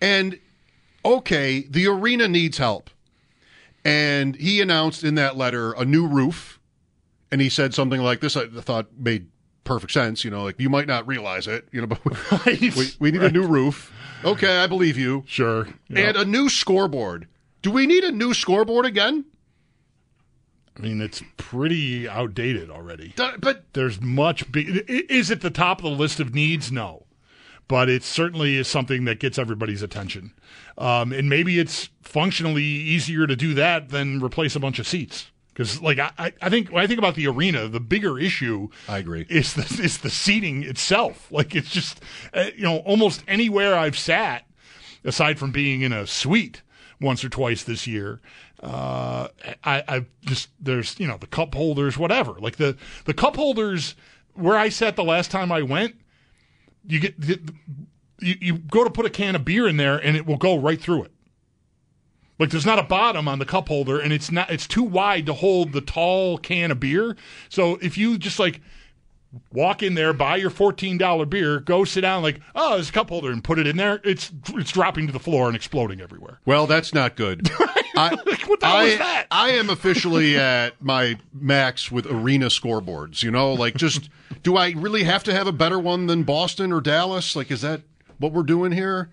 and 0.00 0.38
okay, 1.04 1.60
the 1.68 1.86
arena 1.86 2.28
needs 2.28 2.58
help, 2.58 2.90
and 3.84 4.36
he 4.36 4.60
announced 4.60 5.04
in 5.04 5.14
that 5.16 5.36
letter 5.36 5.72
a 5.72 5.84
new 5.84 6.06
roof, 6.06 6.58
and 7.30 7.40
he 7.40 7.48
said 7.48 7.74
something 7.74 8.00
like 8.00 8.20
this. 8.20 8.36
I 8.36 8.46
thought 8.48 8.86
made 8.98 9.28
perfect 9.64 9.92
sense. 9.92 10.24
You 10.24 10.30
know, 10.30 10.44
like 10.44 10.58
you 10.58 10.70
might 10.70 10.86
not 10.86 11.06
realize 11.06 11.46
it. 11.46 11.68
You 11.72 11.82
know, 11.82 11.86
but 11.86 12.04
we, 12.46 12.70
we, 12.76 12.90
we 12.98 13.10
need 13.10 13.22
a 13.22 13.30
new 13.30 13.46
roof. 13.46 13.92
Okay, 14.24 14.58
I 14.58 14.66
believe 14.66 14.98
you. 14.98 15.22
Sure. 15.26 15.68
And 15.94 16.16
a 16.16 16.24
new 16.24 16.48
scoreboard. 16.48 17.28
Do 17.62 17.70
we 17.70 17.86
need 17.86 18.04
a 18.04 18.12
new 18.12 18.34
scoreboard 18.34 18.86
again? 18.86 19.24
I 20.78 20.82
mean, 20.82 21.00
it's 21.00 21.22
pretty 21.36 22.08
outdated 22.08 22.70
already. 22.70 23.12
But 23.16 23.64
There's 23.72 24.00
much 24.00 24.50
big. 24.52 24.84
Is 24.88 25.30
it 25.30 25.40
the 25.40 25.50
top 25.50 25.78
of 25.78 25.84
the 25.84 25.90
list 25.90 26.20
of 26.20 26.34
needs? 26.34 26.70
No, 26.70 27.06
but 27.66 27.88
it 27.88 28.02
certainly 28.04 28.56
is 28.56 28.68
something 28.68 29.04
that 29.06 29.18
gets 29.18 29.38
everybody's 29.38 29.82
attention. 29.82 30.32
Um, 30.76 31.12
and 31.12 31.28
maybe 31.28 31.58
it's 31.58 31.88
functionally 32.02 32.62
easier 32.62 33.26
to 33.26 33.34
do 33.34 33.54
that 33.54 33.88
than 33.88 34.20
replace 34.20 34.54
a 34.54 34.60
bunch 34.60 34.78
of 34.78 34.86
seats. 34.86 35.30
Because, 35.52 35.82
like, 35.82 35.98
I, 35.98 36.12
I- 36.16 36.32
I 36.42 36.48
think 36.50 36.70
when 36.70 36.84
I 36.84 36.86
think 36.86 36.98
about 36.98 37.16
the 37.16 37.26
arena, 37.26 37.66
the 37.66 37.80
bigger 37.80 38.16
issue 38.16 38.68
I 38.88 38.98
agree. 38.98 39.26
is 39.28 39.54
the 39.54 39.82
is 39.82 39.98
the 39.98 40.10
seating 40.10 40.62
itself. 40.62 41.26
Like, 41.32 41.56
it's 41.56 41.70
just 41.70 42.00
uh, 42.32 42.50
you 42.56 42.62
know 42.62 42.76
almost 42.78 43.24
anywhere 43.26 43.74
I've 43.76 43.98
sat, 43.98 44.46
aside 45.04 45.38
from 45.40 45.50
being 45.50 45.80
in 45.82 45.92
a 45.92 46.06
suite 46.06 46.62
once 47.00 47.24
or 47.24 47.28
twice 47.28 47.64
this 47.64 47.86
year. 47.88 48.20
Uh, 48.62 49.28
I, 49.62 49.84
I 49.86 50.06
just 50.22 50.48
there's 50.60 50.98
you 50.98 51.06
know 51.06 51.16
the 51.16 51.26
cup 51.26 51.54
holders, 51.54 51.96
whatever. 51.96 52.32
Like 52.32 52.56
the 52.56 52.76
the 53.04 53.14
cup 53.14 53.36
holders 53.36 53.94
where 54.34 54.56
I 54.56 54.68
sat 54.68 54.96
the 54.96 55.04
last 55.04 55.30
time 55.30 55.52
I 55.52 55.62
went, 55.62 55.96
you 56.86 57.00
get 57.00 57.14
you, 58.20 58.34
you 58.40 58.58
go 58.58 58.84
to 58.84 58.90
put 58.90 59.06
a 59.06 59.10
can 59.10 59.36
of 59.36 59.44
beer 59.44 59.68
in 59.68 59.76
there 59.76 59.96
and 59.96 60.16
it 60.16 60.26
will 60.26 60.36
go 60.36 60.58
right 60.58 60.80
through 60.80 61.04
it. 61.04 61.12
Like 62.38 62.50
there's 62.50 62.66
not 62.66 62.78
a 62.78 62.84
bottom 62.84 63.26
on 63.26 63.38
the 63.38 63.44
cup 63.44 63.68
holder 63.68 64.00
and 64.00 64.12
it's 64.12 64.30
not 64.30 64.50
it's 64.50 64.66
too 64.66 64.82
wide 64.82 65.26
to 65.26 65.34
hold 65.34 65.72
the 65.72 65.80
tall 65.80 66.38
can 66.38 66.70
of 66.70 66.80
beer. 66.80 67.16
So 67.48 67.78
if 67.82 67.98
you 67.98 68.18
just 68.18 68.38
like 68.38 68.60
walk 69.52 69.82
in 69.82 69.94
there, 69.94 70.12
buy 70.12 70.36
your 70.36 70.50
fourteen 70.50 70.98
dollar 70.98 71.26
beer, 71.26 71.60
go 71.60 71.84
sit 71.84 72.02
down, 72.02 72.22
like 72.22 72.40
oh, 72.54 72.74
there's 72.74 72.90
a 72.90 72.92
cup 72.92 73.08
holder, 73.08 73.30
and 73.30 73.42
put 73.42 73.58
it 73.58 73.66
in 73.66 73.76
there. 73.76 74.00
It's 74.04 74.30
it's 74.50 74.70
dropping 74.70 75.06
to 75.08 75.12
the 75.12 75.18
floor 75.18 75.48
and 75.48 75.56
exploding 75.56 76.00
everywhere. 76.00 76.40
Well, 76.44 76.66
that's 76.66 76.94
not 76.94 77.16
good. 77.16 77.48
I, 77.98 78.14
what 78.46 78.60
the 78.60 78.66
hell 78.66 78.76
I, 78.76 78.84
is 78.84 78.98
that? 78.98 79.26
I 79.30 79.50
am 79.50 79.70
officially 79.70 80.36
at 80.38 80.80
my 80.82 81.18
max 81.32 81.90
with 81.90 82.06
arena 82.06 82.46
scoreboards. 82.46 83.22
You 83.22 83.30
know, 83.30 83.52
like 83.52 83.74
just 83.74 84.08
do 84.42 84.56
I 84.56 84.70
really 84.70 85.04
have 85.04 85.24
to 85.24 85.34
have 85.34 85.46
a 85.46 85.52
better 85.52 85.78
one 85.78 86.06
than 86.06 86.22
Boston 86.22 86.72
or 86.72 86.80
Dallas? 86.80 87.34
Like, 87.36 87.50
is 87.50 87.62
that 87.62 87.82
what 88.18 88.32
we're 88.32 88.42
doing 88.42 88.72
here? 88.72 89.10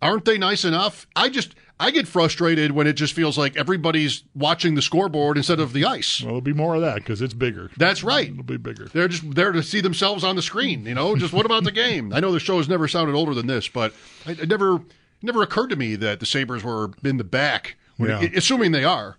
Aren't 0.00 0.24
they 0.24 0.38
nice 0.38 0.64
enough? 0.64 1.06
I 1.16 1.28
just 1.28 1.54
I 1.80 1.90
get 1.90 2.08
frustrated 2.08 2.72
when 2.72 2.86
it 2.86 2.94
just 2.94 3.14
feels 3.14 3.38
like 3.38 3.56
everybody's 3.56 4.24
watching 4.34 4.74
the 4.74 4.82
scoreboard 4.82 5.36
instead 5.36 5.60
of 5.60 5.72
the 5.72 5.84
ice. 5.84 6.20
Well, 6.20 6.28
there'll 6.28 6.40
be 6.40 6.52
more 6.52 6.74
of 6.74 6.80
that 6.80 6.96
because 6.96 7.22
it's 7.22 7.34
bigger. 7.34 7.70
That's 7.76 8.02
right. 8.02 8.30
It'll 8.30 8.42
be 8.42 8.56
bigger. 8.56 8.86
They're 8.86 9.08
just 9.08 9.34
there 9.34 9.52
to 9.52 9.62
see 9.62 9.80
themselves 9.80 10.24
on 10.24 10.34
the 10.34 10.42
screen. 10.42 10.86
You 10.86 10.94
know, 10.94 11.14
just 11.16 11.32
what 11.32 11.46
about 11.46 11.64
the 11.64 11.72
game? 11.72 12.12
I 12.12 12.20
know 12.20 12.32
the 12.32 12.40
show 12.40 12.58
has 12.58 12.68
never 12.68 12.88
sounded 12.88 13.14
older 13.14 13.34
than 13.34 13.46
this, 13.46 13.68
but 13.68 13.92
I, 14.26 14.32
it 14.32 14.48
never 14.48 14.80
never 15.22 15.42
occurred 15.42 15.68
to 15.70 15.76
me 15.76 15.94
that 15.96 16.20
the 16.20 16.26
Sabres 16.26 16.62
were 16.64 16.90
in 17.04 17.16
the 17.16 17.24
back. 17.24 17.76
When 17.96 18.10
Yeah. 18.10 18.22
it- 18.22 18.36
assuming 18.36 18.72
they 18.72 18.84
are, 18.84 19.16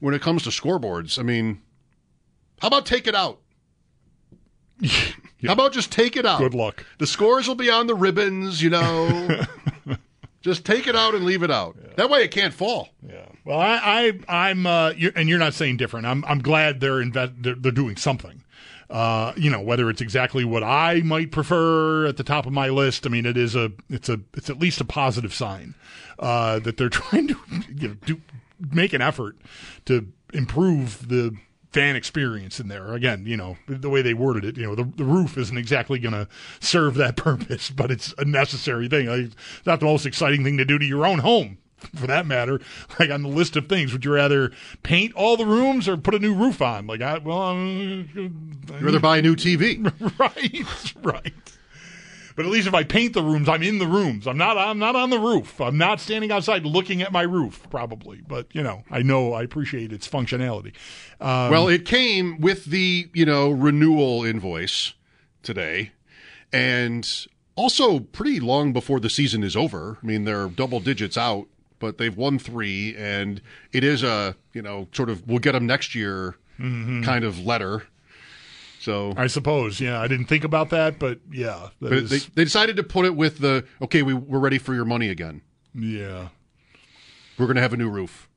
when 0.00 0.14
it 0.14 0.22
comes 0.22 0.42
to 0.44 0.50
scoreboards. 0.50 1.18
I 1.18 1.22
mean, 1.22 1.60
how 2.60 2.68
about 2.68 2.86
take 2.86 3.06
it 3.06 3.14
out? 3.14 3.40
How 5.44 5.52
about 5.54 5.72
just 5.72 5.90
take 5.90 6.16
it 6.16 6.24
out? 6.24 6.38
Good 6.38 6.54
luck. 6.54 6.84
The 6.98 7.06
scores 7.06 7.48
will 7.48 7.56
be 7.56 7.68
on 7.68 7.88
the 7.88 7.94
ribbons, 7.96 8.62
you 8.62 8.70
know. 8.70 9.40
just 10.40 10.64
take 10.64 10.86
it 10.86 10.94
out 10.94 11.14
and 11.16 11.24
leave 11.24 11.42
it 11.42 11.50
out. 11.50 11.76
That 11.96 12.08
way 12.10 12.22
it 12.22 12.30
can't 12.30 12.54
fall. 12.54 12.90
Yeah. 13.04 13.26
Well, 13.44 13.58
I, 13.58 14.12
I 14.28 14.48
I'm 14.48 14.66
uh, 14.66 14.90
you're, 14.96 15.10
and 15.16 15.28
you're 15.28 15.40
not 15.40 15.54
saying 15.54 15.78
different. 15.78 16.06
I'm 16.06 16.24
I'm 16.26 16.38
glad 16.40 16.78
they're 16.80 17.00
invest 17.00 17.32
they're, 17.40 17.56
they're 17.56 17.72
doing 17.72 17.96
something. 17.96 18.41
Uh, 18.92 19.32
you 19.38 19.48
know, 19.48 19.60
whether 19.60 19.88
it's 19.88 20.02
exactly 20.02 20.44
what 20.44 20.62
I 20.62 21.00
might 21.00 21.32
prefer 21.32 22.04
at 22.04 22.18
the 22.18 22.22
top 22.22 22.44
of 22.44 22.52
my 22.52 22.68
list. 22.68 23.06
I 23.06 23.08
mean, 23.08 23.24
it 23.24 23.38
is 23.38 23.56
a 23.56 23.72
it's 23.88 24.10
a 24.10 24.20
it's 24.34 24.50
at 24.50 24.58
least 24.58 24.82
a 24.82 24.84
positive 24.84 25.32
sign 25.32 25.74
uh, 26.18 26.58
that 26.58 26.76
they're 26.76 26.88
trying 26.90 27.28
to 27.28 27.36
you 27.74 27.88
know, 27.88 27.94
do 28.04 28.20
make 28.70 28.92
an 28.92 29.00
effort 29.00 29.38
to 29.86 30.12
improve 30.34 31.08
the 31.08 31.34
fan 31.72 31.96
experience 31.96 32.60
in 32.60 32.68
there. 32.68 32.92
Again, 32.92 33.24
you 33.26 33.36
know, 33.36 33.56
the 33.66 33.88
way 33.88 34.02
they 34.02 34.14
worded 34.14 34.44
it, 34.44 34.56
you 34.58 34.64
know, 34.64 34.74
the, 34.74 34.84
the 34.84 35.04
roof 35.04 35.38
isn't 35.38 35.56
exactly 35.56 35.98
going 35.98 36.12
to 36.12 36.28
serve 36.60 36.94
that 36.96 37.16
purpose, 37.16 37.70
but 37.70 37.90
it's 37.90 38.14
a 38.18 38.24
necessary 38.24 38.88
thing. 38.88 39.08
It's 39.08 39.36
not 39.64 39.80
the 39.80 39.86
most 39.86 40.04
exciting 40.04 40.44
thing 40.44 40.58
to 40.58 40.64
do 40.64 40.78
to 40.78 40.84
your 40.84 41.06
own 41.06 41.20
home, 41.20 41.58
for 41.94 42.06
that 42.06 42.26
matter. 42.26 42.60
Like 42.98 43.10
on 43.10 43.22
the 43.22 43.28
list 43.28 43.56
of 43.56 43.68
things, 43.68 43.92
would 43.92 44.04
you 44.04 44.12
rather 44.12 44.52
paint 44.82 45.14
all 45.14 45.36
the 45.36 45.46
rooms 45.46 45.88
or 45.88 45.96
put 45.96 46.14
a 46.14 46.18
new 46.18 46.34
roof 46.34 46.60
on? 46.60 46.86
Like, 46.86 47.00
I, 47.00 47.18
well, 47.18 47.38
I'm, 47.38 48.08
You'd 48.14 48.82
rather 48.82 49.00
buy 49.00 49.18
a 49.18 49.22
new 49.22 49.34
TV. 49.34 49.82
right, 50.18 50.94
right. 51.02 51.32
But 52.36 52.46
at 52.46 52.52
least 52.52 52.68
if 52.68 52.74
I 52.74 52.84
paint 52.84 53.14
the 53.14 53.22
rooms, 53.22 53.48
I'm 53.48 53.62
in 53.62 53.78
the 53.78 53.86
rooms. 53.86 54.26
I'm 54.26 54.36
not. 54.36 54.56
I'm 54.56 54.78
not 54.78 54.94
on 54.94 55.10
the 55.10 55.18
roof. 55.18 55.60
I'm 55.60 55.78
not 55.78 56.00
standing 56.00 56.30
outside 56.30 56.64
looking 56.64 57.02
at 57.02 57.12
my 57.12 57.22
roof. 57.22 57.66
Probably, 57.70 58.20
but 58.26 58.46
you 58.52 58.62
know, 58.62 58.84
I 58.90 59.02
know 59.02 59.32
I 59.32 59.42
appreciate 59.42 59.92
its 59.92 60.08
functionality. 60.08 60.72
Um, 61.20 61.50
well, 61.50 61.68
it 61.68 61.84
came 61.84 62.40
with 62.40 62.66
the, 62.66 63.08
you 63.12 63.26
know, 63.26 63.50
renewal 63.50 64.24
invoice 64.24 64.94
today. 65.42 65.92
And 66.52 67.26
also 67.54 68.00
pretty 68.00 68.40
long 68.40 68.72
before 68.72 69.00
the 69.00 69.10
season 69.10 69.42
is 69.42 69.56
over. 69.56 69.98
I 70.02 70.06
mean, 70.06 70.24
they're 70.24 70.48
double 70.48 70.80
digits 70.80 71.16
out, 71.16 71.46
but 71.82 71.98
they've 71.98 72.16
won 72.16 72.38
three. 72.38 72.96
And 72.96 73.42
it 73.72 73.82
is 73.84 74.02
a, 74.02 74.36
you 74.54 74.62
know, 74.62 74.88
sort 74.92 75.10
of, 75.10 75.26
we'll 75.26 75.40
get 75.40 75.52
them 75.52 75.66
next 75.66 75.94
year 75.94 76.36
mm-hmm. 76.58 77.02
kind 77.02 77.24
of 77.24 77.44
letter. 77.44 77.82
So. 78.78 79.12
I 79.16 79.26
suppose, 79.26 79.80
yeah. 79.80 80.00
I 80.00 80.08
didn't 80.08 80.26
think 80.26 80.44
about 80.44 80.70
that, 80.70 80.98
but 80.98 81.18
yeah, 81.30 81.68
that 81.80 81.90
But 81.90 81.92
is- 81.92 82.10
they, 82.10 82.18
they 82.34 82.44
decided 82.44 82.76
to 82.76 82.82
put 82.82 83.04
it 83.04 83.14
with 83.16 83.38
the 83.38 83.64
okay, 83.82 84.02
we, 84.02 84.14
we're 84.14 84.38
ready 84.38 84.58
for 84.58 84.74
your 84.74 84.84
money 84.86 85.08
again. 85.10 85.42
yeah. 85.74 86.28
We're 87.38 87.46
going 87.46 87.56
to 87.56 87.62
have 87.62 87.72
a 87.72 87.76
new 87.78 87.88
roof. 87.88 88.28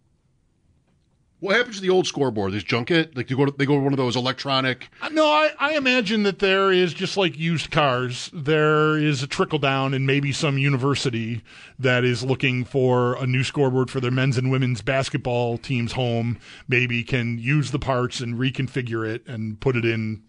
What 1.46 1.56
happens 1.56 1.75
to 1.75 1.82
the 1.82 1.90
old 1.92 2.08
scoreboard? 2.08 2.54
They 2.54 2.60
junk 2.60 2.90
it? 2.90 3.16
Like, 3.16 3.30
you 3.30 3.38
go 3.38 3.46
to, 3.46 3.52
they 3.56 3.66
go 3.66 3.75
to 3.75 3.80
one 3.82 3.94
of 3.94 3.98
those 3.98 4.16
electronic. 4.16 4.90
Uh, 5.02 5.10
no, 5.10 5.25
I, 5.28 5.52
I 5.60 5.78
imagine 5.78 6.24
that 6.24 6.40
there 6.40 6.72
is 6.72 6.94
just 6.94 7.18
like 7.18 7.38
used 7.38 7.70
cars. 7.70 8.32
There 8.34 8.98
is 8.98 9.22
a 9.22 9.28
trickle 9.28 9.60
down, 9.60 9.94
and 9.94 10.08
maybe 10.08 10.32
some 10.32 10.58
university 10.58 11.44
that 11.78 12.04
is 12.04 12.24
looking 12.24 12.66
for 12.66 13.16
a 13.22 13.28
new 13.28 13.44
scoreboard 13.44 13.92
for 13.92 14.00
their 14.00 14.10
men's 14.12 14.38
and 14.38 14.50
women's 14.50 14.82
basketball 14.82 15.58
team's 15.60 15.92
home. 15.92 16.40
Maybe 16.68 17.04
can 17.04 17.38
use 17.38 17.70
the 17.72 17.80
parts 17.80 18.20
and 18.22 18.36
reconfigure 18.40 19.08
it 19.08 19.25
and 19.28 19.60
put 19.60 19.75
it 19.75 19.86
in. 19.86 20.24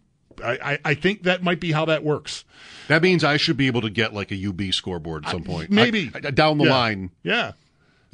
I, 0.44 0.58
I, 0.73 0.78
I 0.85 0.94
think 0.94 1.23
that 1.23 1.42
might 1.42 1.61
be 1.61 1.73
how 1.73 1.87
that 1.87 2.04
works. 2.04 2.44
That 2.88 3.00
means 3.00 3.25
I 3.25 3.38
should 3.38 3.56
be 3.56 3.68
able 3.68 3.80
to 3.80 3.88
get 3.90 4.12
like 4.12 4.30
a 4.30 4.46
UB 4.49 4.70
scoreboard 4.75 5.25
at 5.25 5.30
some 5.30 5.42
uh, 5.42 5.46
point. 5.46 5.70
maybe. 5.70 6.11
I- 6.14 6.18
I- 6.28 6.30
down 6.30 6.58
the 6.58 6.64
Yeah. 6.66 6.70
line, 6.70 7.11
Yeah. 7.23 7.52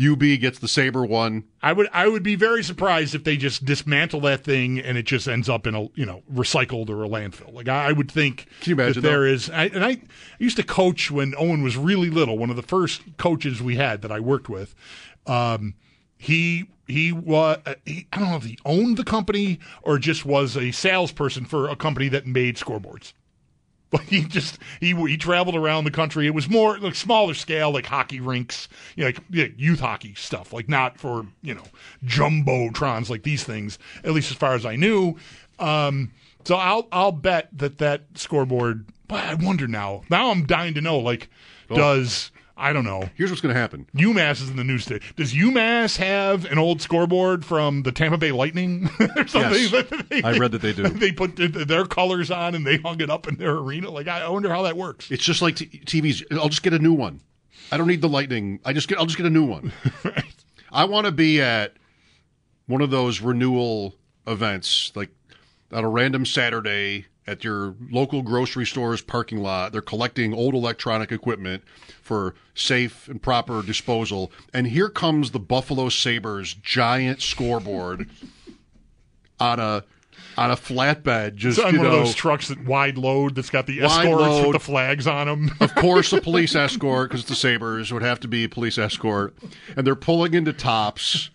UB 0.00 0.20
gets 0.40 0.58
the 0.58 0.68
Sabre 0.68 1.04
one. 1.04 1.44
I 1.62 1.72
would 1.72 1.88
I 1.92 2.08
would 2.08 2.22
be 2.22 2.34
very 2.34 2.62
surprised 2.62 3.14
if 3.14 3.24
they 3.24 3.36
just 3.36 3.64
dismantle 3.64 4.20
that 4.22 4.44
thing 4.44 4.78
and 4.78 4.96
it 4.96 5.04
just 5.04 5.28
ends 5.28 5.48
up 5.48 5.66
in 5.66 5.74
a 5.74 5.88
you 5.94 6.06
know 6.06 6.22
recycled 6.32 6.88
or 6.88 7.04
a 7.04 7.08
landfill. 7.08 7.52
Like 7.52 7.68
I, 7.68 7.88
I 7.88 7.92
would 7.92 8.10
think 8.10 8.46
Can 8.60 8.70
you 8.70 8.76
imagine, 8.76 9.02
that 9.02 9.08
there 9.08 9.26
is. 9.26 9.50
I, 9.50 9.64
and 9.66 9.84
I 9.84 10.02
used 10.38 10.56
to 10.56 10.62
coach 10.62 11.10
when 11.10 11.34
Owen 11.36 11.62
was 11.62 11.76
really 11.76 12.10
little. 12.10 12.38
One 12.38 12.50
of 12.50 12.56
the 12.56 12.62
first 12.62 13.02
coaches 13.18 13.62
we 13.62 13.76
had 13.76 14.02
that 14.02 14.12
I 14.12 14.20
worked 14.20 14.48
with. 14.48 14.74
Um, 15.26 15.74
he 16.16 16.68
he 16.86 17.12
was 17.12 17.58
he, 17.84 18.06
I 18.12 18.18
don't 18.18 18.30
know 18.30 18.36
if 18.36 18.44
he 18.44 18.58
owned 18.64 18.96
the 18.96 19.04
company 19.04 19.58
or 19.82 19.98
just 19.98 20.24
was 20.24 20.56
a 20.56 20.70
salesperson 20.70 21.44
for 21.44 21.68
a 21.68 21.76
company 21.76 22.08
that 22.08 22.26
made 22.26 22.56
scoreboards. 22.56 23.12
Like 23.98 24.08
he 24.08 24.24
just 24.24 24.58
he 24.80 24.94
he 24.94 25.18
traveled 25.18 25.54
around 25.54 25.84
the 25.84 25.90
country. 25.90 26.26
It 26.26 26.32
was 26.32 26.48
more 26.48 26.78
like 26.78 26.94
smaller 26.94 27.34
scale, 27.34 27.70
like 27.70 27.84
hockey 27.84 28.20
rinks, 28.20 28.68
you 28.96 29.02
know, 29.02 29.08
like 29.08 29.18
yeah, 29.28 29.48
youth 29.54 29.80
hockey 29.80 30.14
stuff, 30.14 30.50
like 30.50 30.66
not 30.66 30.98
for 30.98 31.26
you 31.42 31.54
know 31.54 31.64
jumbotrons 32.02 33.10
like 33.10 33.22
these 33.22 33.44
things. 33.44 33.78
At 34.02 34.12
least 34.12 34.30
as 34.30 34.38
far 34.38 34.54
as 34.54 34.64
I 34.64 34.76
knew. 34.76 35.16
Um, 35.58 36.10
so 36.44 36.56
I'll 36.56 36.88
I'll 36.90 37.12
bet 37.12 37.50
that 37.52 37.78
that 37.78 38.04
scoreboard. 38.14 38.86
But 39.08 39.24
I 39.24 39.34
wonder 39.34 39.68
now. 39.68 40.02
Now 40.08 40.30
I'm 40.30 40.46
dying 40.46 40.72
to 40.72 40.80
know. 40.80 40.98
Like, 40.98 41.28
does 41.68 42.31
I 42.62 42.72
don't 42.72 42.84
know. 42.84 43.10
Here's 43.16 43.28
what's 43.30 43.40
going 43.42 43.52
to 43.54 43.60
happen. 43.60 43.88
UMass 43.96 44.40
is 44.40 44.48
in 44.48 44.54
the 44.56 44.62
news 44.62 44.84
today. 44.86 45.04
Does 45.16 45.32
UMass 45.34 45.96
have 45.96 46.44
an 46.44 46.58
old 46.58 46.80
scoreboard 46.80 47.44
from 47.44 47.82
the 47.82 47.90
Tampa 47.90 48.18
Bay 48.18 48.30
Lightning 48.30 48.88
or 49.16 49.26
something? 49.26 49.52
Yes. 49.52 49.70
that 49.72 50.06
they- 50.08 50.22
I 50.22 50.38
read 50.38 50.52
that 50.52 50.62
they 50.62 50.72
do. 50.72 50.82
They 51.02 51.10
put 51.10 51.34
their, 51.36 51.84
colors 51.86 52.30
on 52.30 52.54
and 52.54 52.64
they 52.64 52.76
hung 52.76 53.00
it 53.00 53.10
up 53.10 53.26
in 53.26 53.34
their 53.36 53.56
arena. 53.56 53.90
Like 53.90 54.06
I 54.06 54.28
wonder 54.28 54.48
how 54.48 54.62
that 54.62 54.76
works. 54.76 55.10
It's 55.10 55.24
just 55.24 55.42
like 55.42 55.56
t- 55.56 55.66
TVs. 55.84 56.24
I'll 56.38 56.48
just 56.48 56.62
get 56.62 56.72
a 56.72 56.78
new 56.78 56.92
one. 56.92 57.20
I 57.72 57.76
don't 57.78 57.88
need 57.88 58.00
the 58.00 58.08
Lightning. 58.08 58.60
I 58.64 58.72
just 58.72 58.86
get. 58.86 58.98
I'll 58.98 59.06
just 59.06 59.16
get 59.16 59.26
a 59.26 59.30
new 59.30 59.44
one. 59.44 59.72
I 60.70 60.84
want 60.84 61.06
to 61.06 61.12
be 61.12 61.40
at 61.40 61.74
one 62.66 62.80
of 62.80 62.90
those 62.90 63.20
renewal 63.20 63.94
events, 64.26 64.92
like 64.94 65.10
on 65.72 65.82
a 65.82 65.88
random 65.88 66.24
Saturday 66.24 67.06
at 67.26 67.44
your 67.44 67.74
local 67.90 68.22
grocery 68.22 68.66
store's 68.66 69.00
parking 69.00 69.38
lot. 69.38 69.72
They're 69.72 69.80
collecting 69.80 70.34
old 70.34 70.54
electronic 70.54 71.12
equipment 71.12 71.62
for 72.02 72.34
safe 72.54 73.08
and 73.08 73.22
proper 73.22 73.62
disposal. 73.62 74.32
And 74.52 74.66
here 74.66 74.88
comes 74.88 75.30
the 75.30 75.38
Buffalo 75.38 75.88
Sabres 75.88 76.54
giant 76.54 77.22
scoreboard 77.22 78.08
on 79.40 79.60
a 79.60 79.84
on 80.36 80.50
a 80.50 80.56
flatbed. 80.56 81.34
Just 81.36 81.58
It's 81.58 81.66
on 81.66 81.76
one 81.76 81.86
know, 81.86 81.92
of 81.92 82.04
those 82.06 82.14
trucks 82.14 82.48
that 82.48 82.64
wide 82.64 82.96
load 82.96 83.34
that's 83.34 83.50
got 83.50 83.66
the 83.66 83.82
escorts 83.82 84.06
load. 84.20 84.46
with 84.48 84.52
the 84.54 84.60
flags 84.60 85.06
on 85.06 85.26
them. 85.26 85.50
of 85.60 85.74
course, 85.76 86.12
a 86.12 86.20
police 86.20 86.54
escort 86.54 87.10
because 87.10 87.26
the 87.26 87.34
Sabres 87.34 87.92
would 87.92 88.02
have 88.02 88.18
to 88.20 88.28
be 88.28 88.44
a 88.44 88.48
police 88.48 88.78
escort, 88.78 89.34
and 89.76 89.86
they're 89.86 89.94
pulling 89.94 90.34
into 90.34 90.52
tops, 90.52 91.28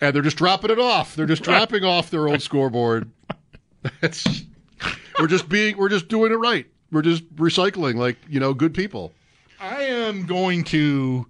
and 0.00 0.14
they're 0.14 0.22
just 0.22 0.38
dropping 0.38 0.70
it 0.70 0.78
off. 0.78 1.14
They're 1.14 1.26
just 1.26 1.42
dropping 1.44 1.84
off 1.84 2.10
their 2.10 2.26
old 2.26 2.40
scoreboard. 2.40 3.10
That's, 4.00 4.44
we're 5.18 5.26
just 5.26 5.48
being, 5.48 5.76
we're 5.76 5.88
just 5.88 6.08
doing 6.08 6.32
it 6.32 6.36
right. 6.36 6.66
We're 6.92 7.02
just 7.02 7.24
recycling 7.36 7.96
like 7.96 8.16
you 8.28 8.40
know, 8.40 8.54
good 8.54 8.74
people. 8.74 9.12
I 9.60 9.82
am 9.82 10.26
going 10.26 10.64
to. 10.64 11.26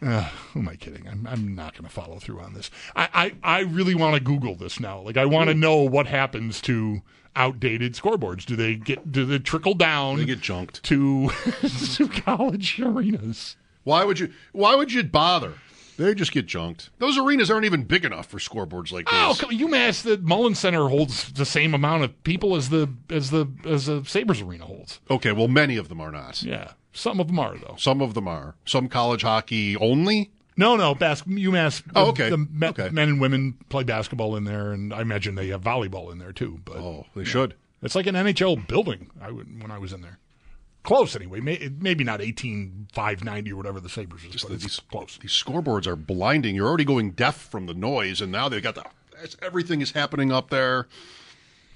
Uh, 0.00 0.22
who 0.52 0.60
am 0.60 0.68
I 0.68 0.76
kidding? 0.76 1.08
I'm, 1.08 1.26
I'm 1.26 1.54
not 1.56 1.72
going 1.74 1.84
to 1.84 1.90
follow 1.90 2.18
through 2.20 2.40
on 2.40 2.54
this. 2.54 2.70
I, 2.94 3.32
I, 3.42 3.58
I 3.58 3.60
really 3.62 3.96
want 3.96 4.14
to 4.14 4.20
Google 4.20 4.54
this 4.54 4.78
now. 4.78 5.00
Like, 5.00 5.16
I 5.16 5.24
want 5.24 5.48
to 5.48 5.54
know 5.54 5.78
what 5.78 6.06
happens 6.06 6.60
to 6.62 7.02
outdated 7.34 7.94
scoreboards. 7.94 8.44
Do 8.44 8.54
they 8.54 8.76
get 8.76 9.10
do 9.10 9.24
they 9.24 9.38
trickle 9.40 9.74
down 9.74 10.18
They 10.18 10.24
get 10.24 10.40
junked. 10.40 10.82
to, 10.84 11.30
to 11.94 12.08
college 12.08 12.80
arenas? 12.80 13.56
Why 13.84 14.04
would 14.04 14.18
you? 14.20 14.32
Why 14.52 14.74
would 14.76 14.92
you 14.92 15.02
bother? 15.02 15.54
They 15.98 16.14
just 16.14 16.32
get 16.32 16.46
junked. 16.46 16.90
Those 16.98 17.18
arenas 17.18 17.50
aren't 17.50 17.64
even 17.66 17.82
big 17.82 18.04
enough 18.04 18.26
for 18.26 18.38
scoreboards 18.38 18.92
like 18.92 19.06
Oh, 19.12 19.28
this. 19.28 19.40
come, 19.40 19.50
UMass 19.50 20.02
the 20.02 20.16
Mullen 20.18 20.54
Center 20.54 20.88
holds 20.88 21.32
the 21.32 21.44
same 21.44 21.74
amount 21.74 22.04
of 22.04 22.24
people 22.24 22.56
as 22.56 22.70
the 22.70 22.88
as 23.10 23.30
the 23.30 23.46
as 23.66 23.86
the 23.86 24.04
Sabres 24.06 24.40
arena 24.40 24.64
holds. 24.64 25.00
Okay, 25.10 25.32
well, 25.32 25.48
many 25.48 25.76
of 25.76 25.88
them 25.88 26.00
are 26.00 26.12
not. 26.12 26.42
Yeah, 26.42 26.72
some 26.92 27.20
of 27.20 27.26
them 27.26 27.38
are 27.38 27.56
though. 27.58 27.74
Some 27.78 28.00
of 28.00 28.14
them 28.14 28.26
are. 28.28 28.54
Some 28.64 28.88
college 28.88 29.22
hockey 29.22 29.76
only. 29.76 30.30
No, 30.56 30.74
no, 30.76 30.94
bas- 30.94 31.22
UMass. 31.22 31.82
Oh, 31.94 32.08
okay. 32.08 32.30
The 32.30 32.38
me- 32.38 32.66
Okay. 32.68 32.88
men 32.90 33.08
and 33.08 33.20
women 33.20 33.54
play 33.68 33.84
basketball 33.84 34.34
in 34.34 34.42
there, 34.44 34.72
and 34.72 34.92
I 34.92 35.02
imagine 35.02 35.34
they 35.36 35.48
have 35.48 35.62
volleyball 35.62 36.10
in 36.10 36.18
there 36.18 36.32
too. 36.32 36.60
But 36.64 36.76
Oh, 36.78 37.06
they 37.14 37.22
should. 37.24 37.54
it's 37.82 37.94
like 37.94 38.06
an 38.08 38.16
NHL 38.16 38.66
building. 38.66 39.10
I 39.20 39.30
would 39.30 39.62
when 39.62 39.70
I 39.70 39.78
was 39.78 39.92
in 39.92 40.00
there. 40.00 40.18
Close 40.88 41.14
anyway. 41.14 41.40
Maybe 41.40 42.02
not 42.02 42.22
eighteen 42.22 42.88
five 42.94 43.22
ninety 43.22 43.52
or 43.52 43.56
whatever 43.56 43.78
the 43.78 43.90
Sabres 43.90 44.24
is, 44.24 44.42
but 44.42 44.52
it's 44.52 44.62
these, 44.62 44.80
close. 44.90 45.18
These 45.20 45.32
scoreboards 45.32 45.86
are 45.86 45.96
blinding. 45.96 46.54
You're 46.54 46.66
already 46.66 46.86
going 46.86 47.10
deaf 47.10 47.36
from 47.36 47.66
the 47.66 47.74
noise, 47.74 48.22
and 48.22 48.32
now 48.32 48.48
they've 48.48 48.62
got 48.62 48.74
the 48.74 48.84
everything 49.42 49.82
is 49.82 49.92
happening 49.92 50.32
up 50.32 50.48
there. 50.48 50.88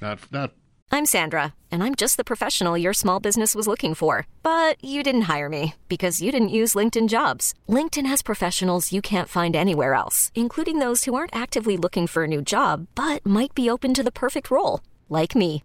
Not 0.01 0.33
not 0.33 0.55
I'm 0.90 1.05
Sandra, 1.05 1.53
and 1.70 1.85
I'm 1.85 1.94
just 1.94 2.16
the 2.16 2.25
professional 2.25 2.79
your 2.79 2.94
small 2.94 3.20
business 3.20 3.55
was 3.55 3.68
looking 3.68 3.94
for. 3.94 4.27
But 4.42 4.83
you 4.83 5.03
didn't 5.03 5.22
hire 5.22 5.51
me 5.51 5.75
because 5.88 6.22
you 6.22 6.33
didn't 6.33 6.48
use 6.48 6.72
LinkedIn 6.75 7.11
jobs. 7.11 7.53
LinkedIn 7.68 8.07
has 8.07 8.22
professionals 8.22 8.92
you 8.92 9.03
can't 9.03 9.29
find 9.29 9.55
anywhere 9.55 9.92
else, 9.92 10.33
including 10.35 10.79
those 10.79 11.05
who 11.05 11.14
aren't 11.14 11.37
actively 11.37 11.77
looking 11.77 12.07
for 12.07 12.25
a 12.25 12.29
new 12.29 12.40
job 12.40 12.87
but 12.94 13.27
might 13.27 13.55
be 13.55 13.68
open 13.68 13.92
to 13.92 14.03
the 14.03 14.11
perfect 14.11 14.51
role, 14.51 14.81
like 15.11 15.35
me. 15.35 15.64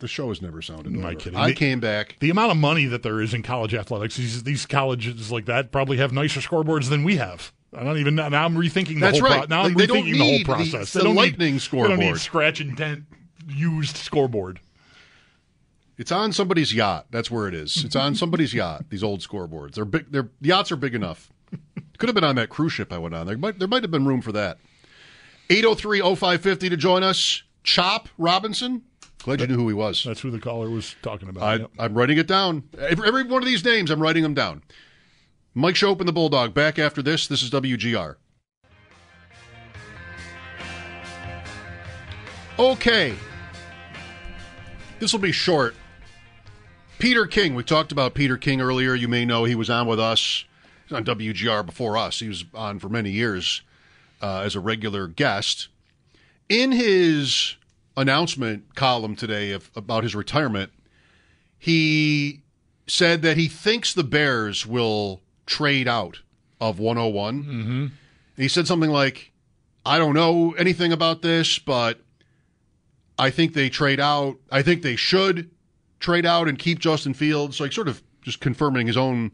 The 0.00 0.08
show 0.08 0.28
has 0.28 0.40
never 0.42 0.60
sounded. 0.62 0.92
Am 0.92 1.00
I 1.04 1.10
better. 1.10 1.16
kidding? 1.18 1.38
I 1.38 1.48
The- 1.48 1.54
came 1.54 1.80
back. 1.80 2.16
The 2.20 2.30
amount 2.30 2.50
of 2.52 2.56
money 2.56 2.86
that 2.86 3.02
there 3.02 3.20
is 3.20 3.34
in 3.34 3.42
college 3.42 3.74
athletics, 3.74 4.16
these, 4.16 4.42
these 4.44 4.66
colleges 4.66 5.30
like 5.32 5.46
that 5.46 5.70
probably 5.72 5.96
have 5.98 6.12
nicer 6.12 6.40
scoreboards 6.40 6.88
than 6.88 7.04
we 7.04 7.16
have. 7.16 7.52
I 7.76 7.82
don't 7.84 7.98
even 7.98 8.14
now. 8.14 8.26
I'm 8.26 8.54
rethinking 8.56 8.94
the 8.94 9.00
That's 9.00 9.18
whole. 9.20 9.28
right. 9.28 9.48
now 9.48 9.62
Like, 9.64 9.72
I'm 9.72 9.78
rethinking 9.78 10.12
the 10.12 10.18
whole 10.18 10.38
the- 10.38 10.44
process. 10.44 10.92
the 10.92 11.00
they 11.00 11.04
don't 11.04 11.14
lightning 11.16 11.54
need, 11.54 11.60
They 11.70 11.78
don't 11.78 11.98
need 11.98 12.16
scratch 12.18 12.60
and 12.60 12.76
dent 12.76 13.04
used 13.48 13.96
scoreboard. 13.96 14.60
It's 15.98 16.12
on 16.12 16.32
somebody's 16.32 16.74
yacht. 16.74 17.06
That's 17.10 17.30
where 17.30 17.48
it 17.48 17.54
is. 17.54 17.84
It's 17.84 17.96
on 17.96 18.14
somebody's 18.22 18.52
yacht. 18.54 18.84
These 18.90 19.02
old 19.02 19.20
scoreboards. 19.20 19.74
They're 19.74 19.84
big. 19.84 20.10
Their 20.12 20.28
yachts 20.40 20.70
are 20.72 20.76
big 20.76 20.94
enough. 20.94 21.30
Could 21.98 22.08
have 22.08 22.14
been 22.14 22.24
on 22.24 22.36
that 22.36 22.50
cruise 22.50 22.72
ship 22.74 22.92
I 22.92 22.98
went 22.98 23.14
on. 23.14 23.26
There 23.26 23.36
might 23.38 23.58
there 23.58 23.68
might 23.68 23.82
have 23.82 23.90
been 23.90 24.06
room 24.06 24.20
for 24.20 24.32
that. 24.32 24.58
803-0550 25.48 26.58
to 26.70 26.76
join 26.76 27.02
us. 27.02 27.42
Chop 27.62 28.08
Robinson. 28.18 28.82
Glad 29.26 29.40
you 29.40 29.48
knew 29.48 29.56
who 29.56 29.66
he 29.66 29.74
was. 29.74 30.04
That's 30.04 30.20
who 30.20 30.30
the 30.30 30.38
caller 30.38 30.70
was 30.70 30.94
talking 31.02 31.28
about. 31.28 31.42
I, 31.42 31.56
Yep. 31.56 31.70
I'm 31.80 31.94
writing 31.98 32.16
it 32.16 32.28
down. 32.28 32.62
Every, 32.78 33.08
every 33.08 33.24
one 33.24 33.42
of 33.42 33.46
these 33.48 33.64
names, 33.64 33.90
I'm 33.90 34.00
writing 34.00 34.22
them 34.22 34.34
down. 34.34 34.62
Mike 35.52 35.74
Schopp 35.74 35.98
and 35.98 36.08
the 36.08 36.12
Bulldog 36.12 36.54
back 36.54 36.78
after 36.78 37.02
this. 37.02 37.26
This 37.26 37.42
is 37.42 37.50
WGR. 37.50 38.14
Okay. 42.56 43.16
This 45.00 45.12
will 45.12 45.18
be 45.18 45.32
short. 45.32 45.74
Peter 47.00 47.26
King. 47.26 47.56
We 47.56 47.64
talked 47.64 47.90
about 47.90 48.14
Peter 48.14 48.36
King 48.36 48.60
earlier. 48.60 48.94
You 48.94 49.08
may 49.08 49.24
know 49.24 49.42
he 49.42 49.56
was 49.56 49.68
on 49.68 49.88
with 49.88 49.98
us 49.98 50.44
He 50.86 50.94
was 50.94 51.00
on 51.00 51.16
WGR 51.16 51.66
before 51.66 51.96
us. 51.96 52.20
He 52.20 52.28
was 52.28 52.44
on 52.54 52.78
for 52.78 52.88
many 52.88 53.10
years 53.10 53.62
uh, 54.22 54.42
as 54.42 54.54
a 54.54 54.60
regular 54.60 55.08
guest. 55.08 55.66
In 56.48 56.70
his 56.70 57.56
announcement 57.96 58.74
column 58.74 59.16
today 59.16 59.52
of, 59.52 59.70
about 59.74 60.02
his 60.02 60.14
retirement, 60.14 60.72
he 61.58 62.42
said 62.86 63.22
that 63.22 63.36
he 63.36 63.48
thinks 63.48 63.94
the 63.94 64.04
Bears 64.04 64.66
will 64.66 65.22
trade 65.46 65.88
out 65.88 66.20
of 66.60 66.78
101. 66.78 67.44
Mm-hmm. 67.44 67.86
He 68.36 68.48
said 68.48 68.66
something 68.66 68.90
like, 68.90 69.32
I 69.84 69.98
don't 69.98 70.14
know 70.14 70.52
anything 70.52 70.92
about 70.92 71.22
this, 71.22 71.58
but 71.58 72.00
I 73.18 73.30
think 73.30 73.54
they 73.54 73.68
trade 73.68 74.00
out. 74.00 74.36
I 74.50 74.62
think 74.62 74.82
they 74.82 74.96
should 74.96 75.50
trade 76.00 76.26
out 76.26 76.48
and 76.48 76.58
keep 76.58 76.78
Justin 76.78 77.14
Fields. 77.14 77.56
So, 77.56 77.64
like, 77.64 77.72
sort 77.72 77.88
of 77.88 78.02
just 78.26 78.40
confirming 78.40 78.86
his 78.88 78.96
own 78.96 79.30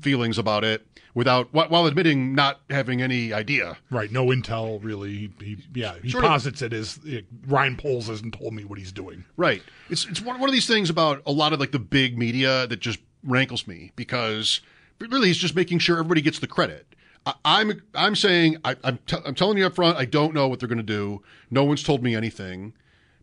feelings 0.00 0.38
about 0.38 0.62
it 0.62 0.86
without, 1.14 1.52
while 1.52 1.86
admitting 1.86 2.34
not 2.34 2.60
having 2.70 3.00
any 3.02 3.32
idea. 3.32 3.76
Right, 3.90 4.12
no 4.12 4.26
intel 4.26 4.78
really. 4.82 5.10
He, 5.40 5.44
he- 5.44 5.64
yeah, 5.74 5.94
he 6.02 6.10
Sort 6.10 6.24
of- 6.24 6.30
posits 6.30 6.62
it 6.62 6.72
as 6.72 7.00
eh, 7.08 7.22
Ryan 7.46 7.76
Poles 7.76 8.06
hasn't 8.08 8.34
told 8.34 8.52
me 8.54 8.64
what 8.64 8.78
he's 8.78 8.92
doing. 8.92 9.24
Right. 9.36 9.62
It's 9.90 10.06
it's 10.06 10.20
one, 10.20 10.38
one 10.38 10.48
of 10.48 10.52
these 10.52 10.66
things 10.66 10.90
about 10.90 11.22
a 11.26 11.32
lot 11.32 11.52
of 11.52 11.58
like 11.60 11.72
the 11.72 11.78
big 11.78 12.18
media 12.18 12.66
that 12.66 12.80
just 12.80 12.98
rankles 13.24 13.66
me 13.66 13.92
because 13.96 14.60
really 15.00 15.28
he's 15.28 15.38
just 15.38 15.56
making 15.56 15.78
sure 15.78 15.96
everybody 15.98 16.20
gets 16.20 16.38
the 16.38 16.46
credit. 16.46 16.86
I, 17.26 17.34
I'm 17.44 17.82
I'm 17.94 18.14
saying 18.14 18.58
I, 18.64 18.76
I'm 18.84 18.98
t- 19.06 19.16
I'm 19.24 19.34
telling 19.34 19.56
you 19.58 19.66
up 19.66 19.74
front 19.74 19.96
I 19.96 20.04
don't 20.04 20.34
know 20.34 20.46
what 20.48 20.60
they're 20.60 20.68
going 20.68 20.76
to 20.76 20.82
do. 20.84 21.22
No 21.50 21.64
one's 21.64 21.82
told 21.82 22.02
me 22.02 22.14
anything, 22.14 22.74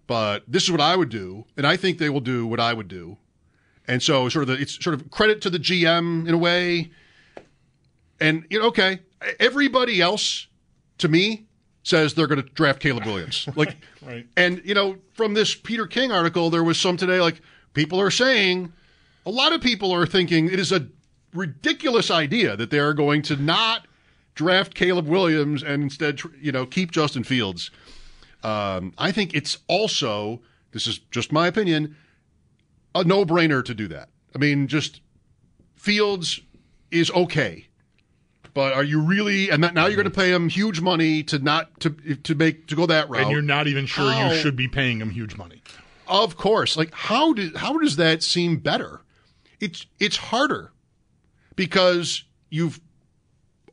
but 0.07 0.43
this 0.47 0.63
is 0.63 0.71
what 0.71 0.81
I 0.81 0.95
would 0.95 1.09
do, 1.09 1.45
and 1.55 1.65
I 1.65 1.77
think 1.77 1.99
they 1.99 2.09
will 2.09 2.19
do 2.21 2.45
what 2.47 2.59
I 2.59 2.73
would 2.73 2.87
do. 2.87 3.17
And 3.87 4.01
so 4.01 4.29
sort 4.29 4.43
of 4.43 4.55
the, 4.55 4.61
it's 4.61 4.83
sort 4.83 4.93
of 4.93 5.09
credit 5.11 5.41
to 5.41 5.49
the 5.49 5.59
GM 5.59 6.27
in 6.27 6.33
a 6.33 6.37
way. 6.37 6.91
And 8.19 8.45
you 8.49 8.59
know, 8.59 8.67
okay, 8.67 8.99
everybody 9.39 10.01
else 10.01 10.47
to 10.99 11.07
me 11.07 11.45
says 11.83 12.13
they're 12.15 12.27
going 12.27 12.41
to 12.41 12.49
draft 12.49 12.79
Caleb 12.79 13.05
Williams. 13.05 13.47
Like, 13.55 13.77
Right. 14.01 14.27
And 14.37 14.61
you 14.63 14.73
know, 14.73 14.97
from 15.13 15.33
this 15.33 15.55
Peter 15.55 15.87
King 15.87 16.11
article, 16.11 16.49
there 16.49 16.63
was 16.63 16.79
some 16.79 16.95
today. 16.95 17.19
Like, 17.19 17.41
people 17.73 17.99
are 17.99 18.11
saying, 18.11 18.71
a 19.25 19.31
lot 19.31 19.53
of 19.53 19.61
people 19.61 19.91
are 19.91 20.05
thinking 20.05 20.47
it 20.47 20.59
is 20.59 20.71
a 20.71 20.87
ridiculous 21.33 22.11
idea 22.11 22.55
that 22.55 22.69
they 22.69 22.79
are 22.79 22.93
going 22.93 23.21
to 23.23 23.35
not 23.35 23.87
draft 24.35 24.75
Caleb 24.75 25.07
Williams 25.07 25.63
and 25.63 25.83
instead, 25.83 26.19
you 26.39 26.51
know, 26.51 26.65
keep 26.65 26.91
Justin 26.91 27.23
Fields. 27.23 27.71
Um, 28.43 28.93
I 28.97 29.11
think 29.11 29.33
it's 29.33 29.57
also, 29.67 30.41
this 30.71 30.87
is 30.87 30.99
just 30.99 31.31
my 31.31 31.47
opinion, 31.47 31.95
a 32.95 33.03
no-brainer 33.03 33.63
to 33.63 33.75
do 33.75 33.87
that. 33.89 34.09
I 34.33 34.39
mean, 34.39 34.67
just 34.67 35.01
Fields 35.75 36.39
is 36.89 37.11
okay. 37.11 37.67
But 38.55 38.73
are 38.73 38.83
you 38.83 39.01
really? 39.01 39.49
And 39.49 39.63
that, 39.63 39.73
now 39.73 39.85
you're 39.85 39.97
going 39.97 40.05
to 40.05 40.09
pay 40.09 40.31
him 40.31 40.47
huge 40.47 40.79
money 40.79 41.21
to 41.23 41.39
not 41.39 41.79
to 41.81 41.89
to 41.89 42.33
make 42.35 42.67
to 42.67 42.75
go 42.75 42.85
that 42.85 43.09
route. 43.09 43.23
And 43.23 43.31
you're 43.31 43.41
not 43.41 43.67
even 43.67 43.85
sure 43.85 44.09
How? 44.09 44.31
you 44.31 44.37
should 44.37 44.55
be 44.55 44.69
paying 44.69 44.99
him 44.99 45.09
huge 45.09 45.35
money. 45.35 45.61
Of 46.07 46.37
course. 46.37 46.77
Like 46.77 46.93
how 46.93 47.33
did 47.33 47.57
how 47.57 47.77
does 47.77 47.97
that 47.97 48.23
seem 48.23 48.57
better? 48.57 49.01
It's 49.59 49.85
it's 49.99 50.15
harder 50.15 50.71
because 51.57 52.23
you've 52.49 52.79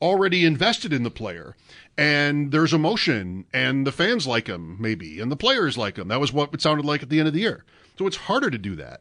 already 0.00 0.44
invested 0.44 0.92
in 0.92 1.04
the 1.04 1.10
player 1.10 1.54
and 1.96 2.50
there's 2.50 2.72
emotion 2.72 3.44
and 3.54 3.86
the 3.86 3.92
fans 3.92 4.26
like 4.26 4.48
him 4.48 4.76
maybe 4.80 5.20
and 5.20 5.30
the 5.30 5.36
players 5.36 5.78
like 5.78 5.96
him. 5.96 6.08
That 6.08 6.20
was 6.20 6.32
what 6.32 6.52
it 6.52 6.60
sounded 6.60 6.84
like 6.84 7.04
at 7.04 7.08
the 7.08 7.20
end 7.20 7.28
of 7.28 7.34
the 7.34 7.40
year. 7.40 7.64
So 7.98 8.08
it's 8.08 8.16
harder 8.16 8.50
to 8.50 8.58
do 8.58 8.74
that. 8.76 9.00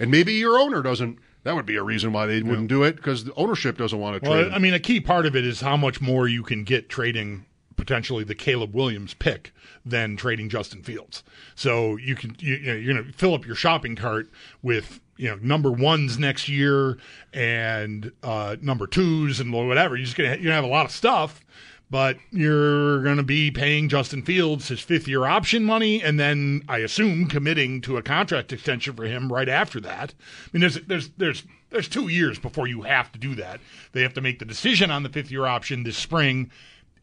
And 0.00 0.10
maybe 0.10 0.32
your 0.32 0.58
owner 0.58 0.82
doesn't 0.82 1.18
that 1.42 1.54
would 1.54 1.66
be 1.66 1.76
a 1.76 1.82
reason 1.82 2.12
why 2.12 2.26
they 2.26 2.42
wouldn't 2.42 2.68
do 2.68 2.82
it 2.82 2.96
because 2.96 3.24
the 3.24 3.34
ownership 3.34 3.78
doesn't 3.78 3.98
want 3.98 4.14
to 4.14 4.20
trade. 4.20 4.30
Well, 4.30 4.46
him. 4.48 4.54
I 4.54 4.58
mean, 4.58 4.74
a 4.74 4.80
key 4.80 5.00
part 5.00 5.24
of 5.24 5.34
it 5.34 5.46
is 5.46 5.60
how 5.60 5.76
much 5.76 6.00
more 6.00 6.28
you 6.28 6.42
can 6.42 6.64
get 6.64 6.88
trading 6.88 7.46
potentially 7.76 8.24
the 8.24 8.34
Caleb 8.34 8.74
Williams 8.74 9.14
pick 9.14 9.52
than 9.86 10.16
trading 10.16 10.50
Justin 10.50 10.82
Fields. 10.82 11.22
So 11.54 11.96
you 11.96 12.14
can 12.14 12.36
you, 12.38 12.56
you 12.56 12.66
know, 12.66 12.74
you're 12.74 12.94
going 12.94 13.06
to 13.06 13.12
fill 13.12 13.34
up 13.34 13.46
your 13.46 13.54
shopping 13.54 13.96
cart 13.96 14.30
with 14.62 15.00
you 15.16 15.28
know 15.28 15.38
number 15.42 15.70
ones 15.70 16.18
next 16.18 16.48
year 16.48 16.98
and 17.32 18.12
uh, 18.22 18.56
number 18.60 18.86
twos 18.86 19.40
and 19.40 19.52
whatever. 19.52 19.96
You're 19.96 20.04
just 20.04 20.16
gonna 20.16 20.30
you're 20.30 20.44
gonna 20.44 20.54
have 20.54 20.64
a 20.64 20.68
lot 20.68 20.86
of 20.86 20.92
stuff. 20.92 21.44
But 21.90 22.18
you're 22.30 23.02
going 23.02 23.16
to 23.16 23.24
be 23.24 23.50
paying 23.50 23.88
Justin 23.88 24.22
Fields 24.22 24.68
his 24.68 24.80
fifth 24.80 25.08
year 25.08 25.24
option 25.24 25.64
money, 25.64 26.02
and 26.02 26.20
then 26.20 26.62
I 26.68 26.78
assume 26.78 27.26
committing 27.26 27.80
to 27.82 27.96
a 27.96 28.02
contract 28.02 28.52
extension 28.52 28.94
for 28.94 29.04
him 29.04 29.32
right 29.32 29.48
after 29.48 29.80
that. 29.80 30.14
I 30.20 30.48
mean, 30.52 30.60
there's 30.60 30.80
there's 30.86 31.08
there's 31.16 31.44
there's 31.70 31.88
two 31.88 32.08
years 32.08 32.38
before 32.38 32.68
you 32.68 32.82
have 32.82 33.10
to 33.12 33.18
do 33.18 33.34
that. 33.36 33.60
They 33.92 34.02
have 34.02 34.14
to 34.14 34.20
make 34.20 34.38
the 34.38 34.44
decision 34.44 34.90
on 34.90 35.02
the 35.02 35.08
fifth 35.08 35.32
year 35.32 35.46
option 35.46 35.82
this 35.82 35.96
spring, 35.96 36.52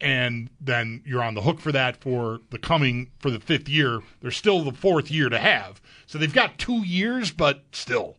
and 0.00 0.48
then 0.58 1.02
you're 1.04 1.22
on 1.22 1.34
the 1.34 1.42
hook 1.42 1.60
for 1.60 1.72
that 1.72 1.98
for 1.98 2.40
the 2.50 2.58
coming 2.58 3.10
for 3.18 3.30
the 3.30 3.40
fifth 3.40 3.68
year. 3.68 4.00
There's 4.22 4.36
still 4.36 4.64
the 4.64 4.72
fourth 4.72 5.10
year 5.10 5.28
to 5.28 5.38
have, 5.38 5.82
so 6.06 6.16
they've 6.16 6.32
got 6.32 6.56
two 6.56 6.82
years, 6.82 7.30
but 7.30 7.64
still, 7.72 8.16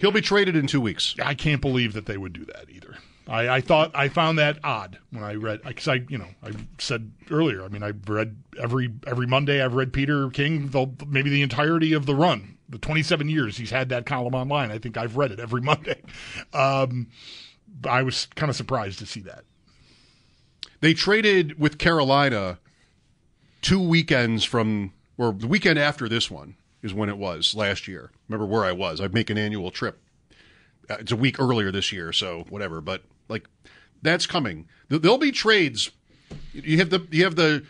He'll 0.00 0.10
be 0.10 0.22
traded 0.22 0.56
in 0.56 0.66
two 0.66 0.80
weeks. 0.80 1.14
I 1.22 1.34
can't 1.34 1.60
believe 1.60 1.92
that 1.92 2.06
they 2.06 2.16
would 2.16 2.32
do 2.32 2.46
that 2.46 2.70
either. 2.70 2.96
I, 3.30 3.56
I 3.56 3.60
thought 3.60 3.92
I 3.94 4.08
found 4.08 4.38
that 4.38 4.58
odd 4.64 4.98
when 5.10 5.22
I 5.22 5.34
read 5.34 5.62
because 5.62 5.86
I 5.86 6.04
you 6.08 6.18
know 6.18 6.26
I 6.42 6.50
said 6.78 7.12
earlier 7.30 7.62
I 7.62 7.68
mean 7.68 7.82
I've 7.82 8.08
read 8.08 8.36
every 8.60 8.92
every 9.06 9.26
Monday 9.26 9.62
I've 9.64 9.74
read 9.74 9.92
Peter 9.92 10.28
King 10.30 10.68
the, 10.68 10.86
maybe 11.06 11.30
the 11.30 11.42
entirety 11.42 11.92
of 11.92 12.06
the 12.06 12.14
run 12.14 12.58
the 12.68 12.78
27 12.78 13.28
years 13.28 13.56
he's 13.56 13.70
had 13.70 13.88
that 13.90 14.04
column 14.04 14.34
online 14.34 14.70
I 14.72 14.78
think 14.78 14.96
I've 14.96 15.16
read 15.16 15.30
it 15.30 15.38
every 15.38 15.60
Monday 15.62 16.02
um, 16.52 17.08
I 17.88 18.02
was 18.02 18.26
kind 18.34 18.50
of 18.50 18.56
surprised 18.56 18.98
to 18.98 19.06
see 19.06 19.20
that 19.20 19.44
They 20.80 20.92
traded 20.92 21.58
with 21.58 21.78
Carolina 21.78 22.58
two 23.62 23.80
weekends 23.80 24.44
from 24.44 24.92
or 25.16 25.32
the 25.32 25.46
weekend 25.46 25.78
after 25.78 26.08
this 26.08 26.30
one 26.30 26.56
is 26.82 26.94
when 26.94 27.10
it 27.10 27.18
was 27.18 27.54
last 27.54 27.86
year. 27.86 28.10
Remember 28.28 28.46
where 28.46 28.64
I 28.64 28.72
was? 28.72 29.00
I 29.00 29.08
make 29.08 29.28
an 29.28 29.36
annual 29.36 29.70
trip. 29.70 30.00
Uh, 30.90 30.96
It's 31.00 31.12
a 31.12 31.16
week 31.16 31.38
earlier 31.38 31.70
this 31.72 31.92
year, 31.92 32.12
so 32.12 32.44
whatever. 32.48 32.80
But 32.80 33.04
like, 33.28 33.46
that's 34.02 34.26
coming. 34.26 34.66
There'll 34.88 35.18
be 35.18 35.32
trades. 35.32 35.90
You 36.52 36.78
have 36.78 36.90
the 36.90 37.06
you 37.10 37.24
have 37.24 37.36
the 37.36 37.64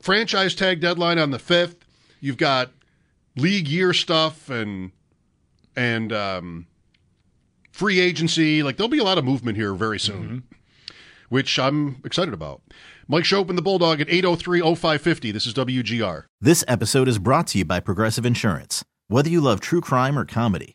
franchise 0.00 0.54
tag 0.54 0.80
deadline 0.80 1.18
on 1.18 1.30
the 1.30 1.38
fifth. 1.38 1.76
You've 2.20 2.36
got 2.36 2.70
league 3.36 3.68
year 3.68 3.92
stuff 3.92 4.48
and 4.50 4.92
and 5.76 6.12
um, 6.12 6.66
free 7.72 8.00
agency. 8.00 8.62
Like 8.62 8.76
there'll 8.76 8.88
be 8.88 8.98
a 8.98 9.04
lot 9.04 9.18
of 9.18 9.24
movement 9.24 9.56
here 9.56 9.74
very 9.74 9.98
soon, 9.98 10.44
which 11.28 11.58
I'm 11.58 12.00
excited 12.04 12.34
about. 12.34 12.62
Mike 13.08 13.24
Schopp 13.24 13.48
and 13.48 13.56
the 13.56 13.62
Bulldog 13.62 14.00
at 14.00 14.08
803-0550. 14.08 15.32
This 15.32 15.46
is 15.46 15.54
WGR. 15.54 16.24
This 16.40 16.64
episode 16.66 17.06
is 17.06 17.18
brought 17.20 17.46
to 17.48 17.58
you 17.58 17.64
by 17.64 17.78
Progressive 17.78 18.26
Insurance. 18.26 18.84
Whether 19.06 19.28
you 19.30 19.40
love 19.40 19.60
true 19.60 19.80
crime 19.80 20.18
or 20.18 20.24
comedy, 20.24 20.74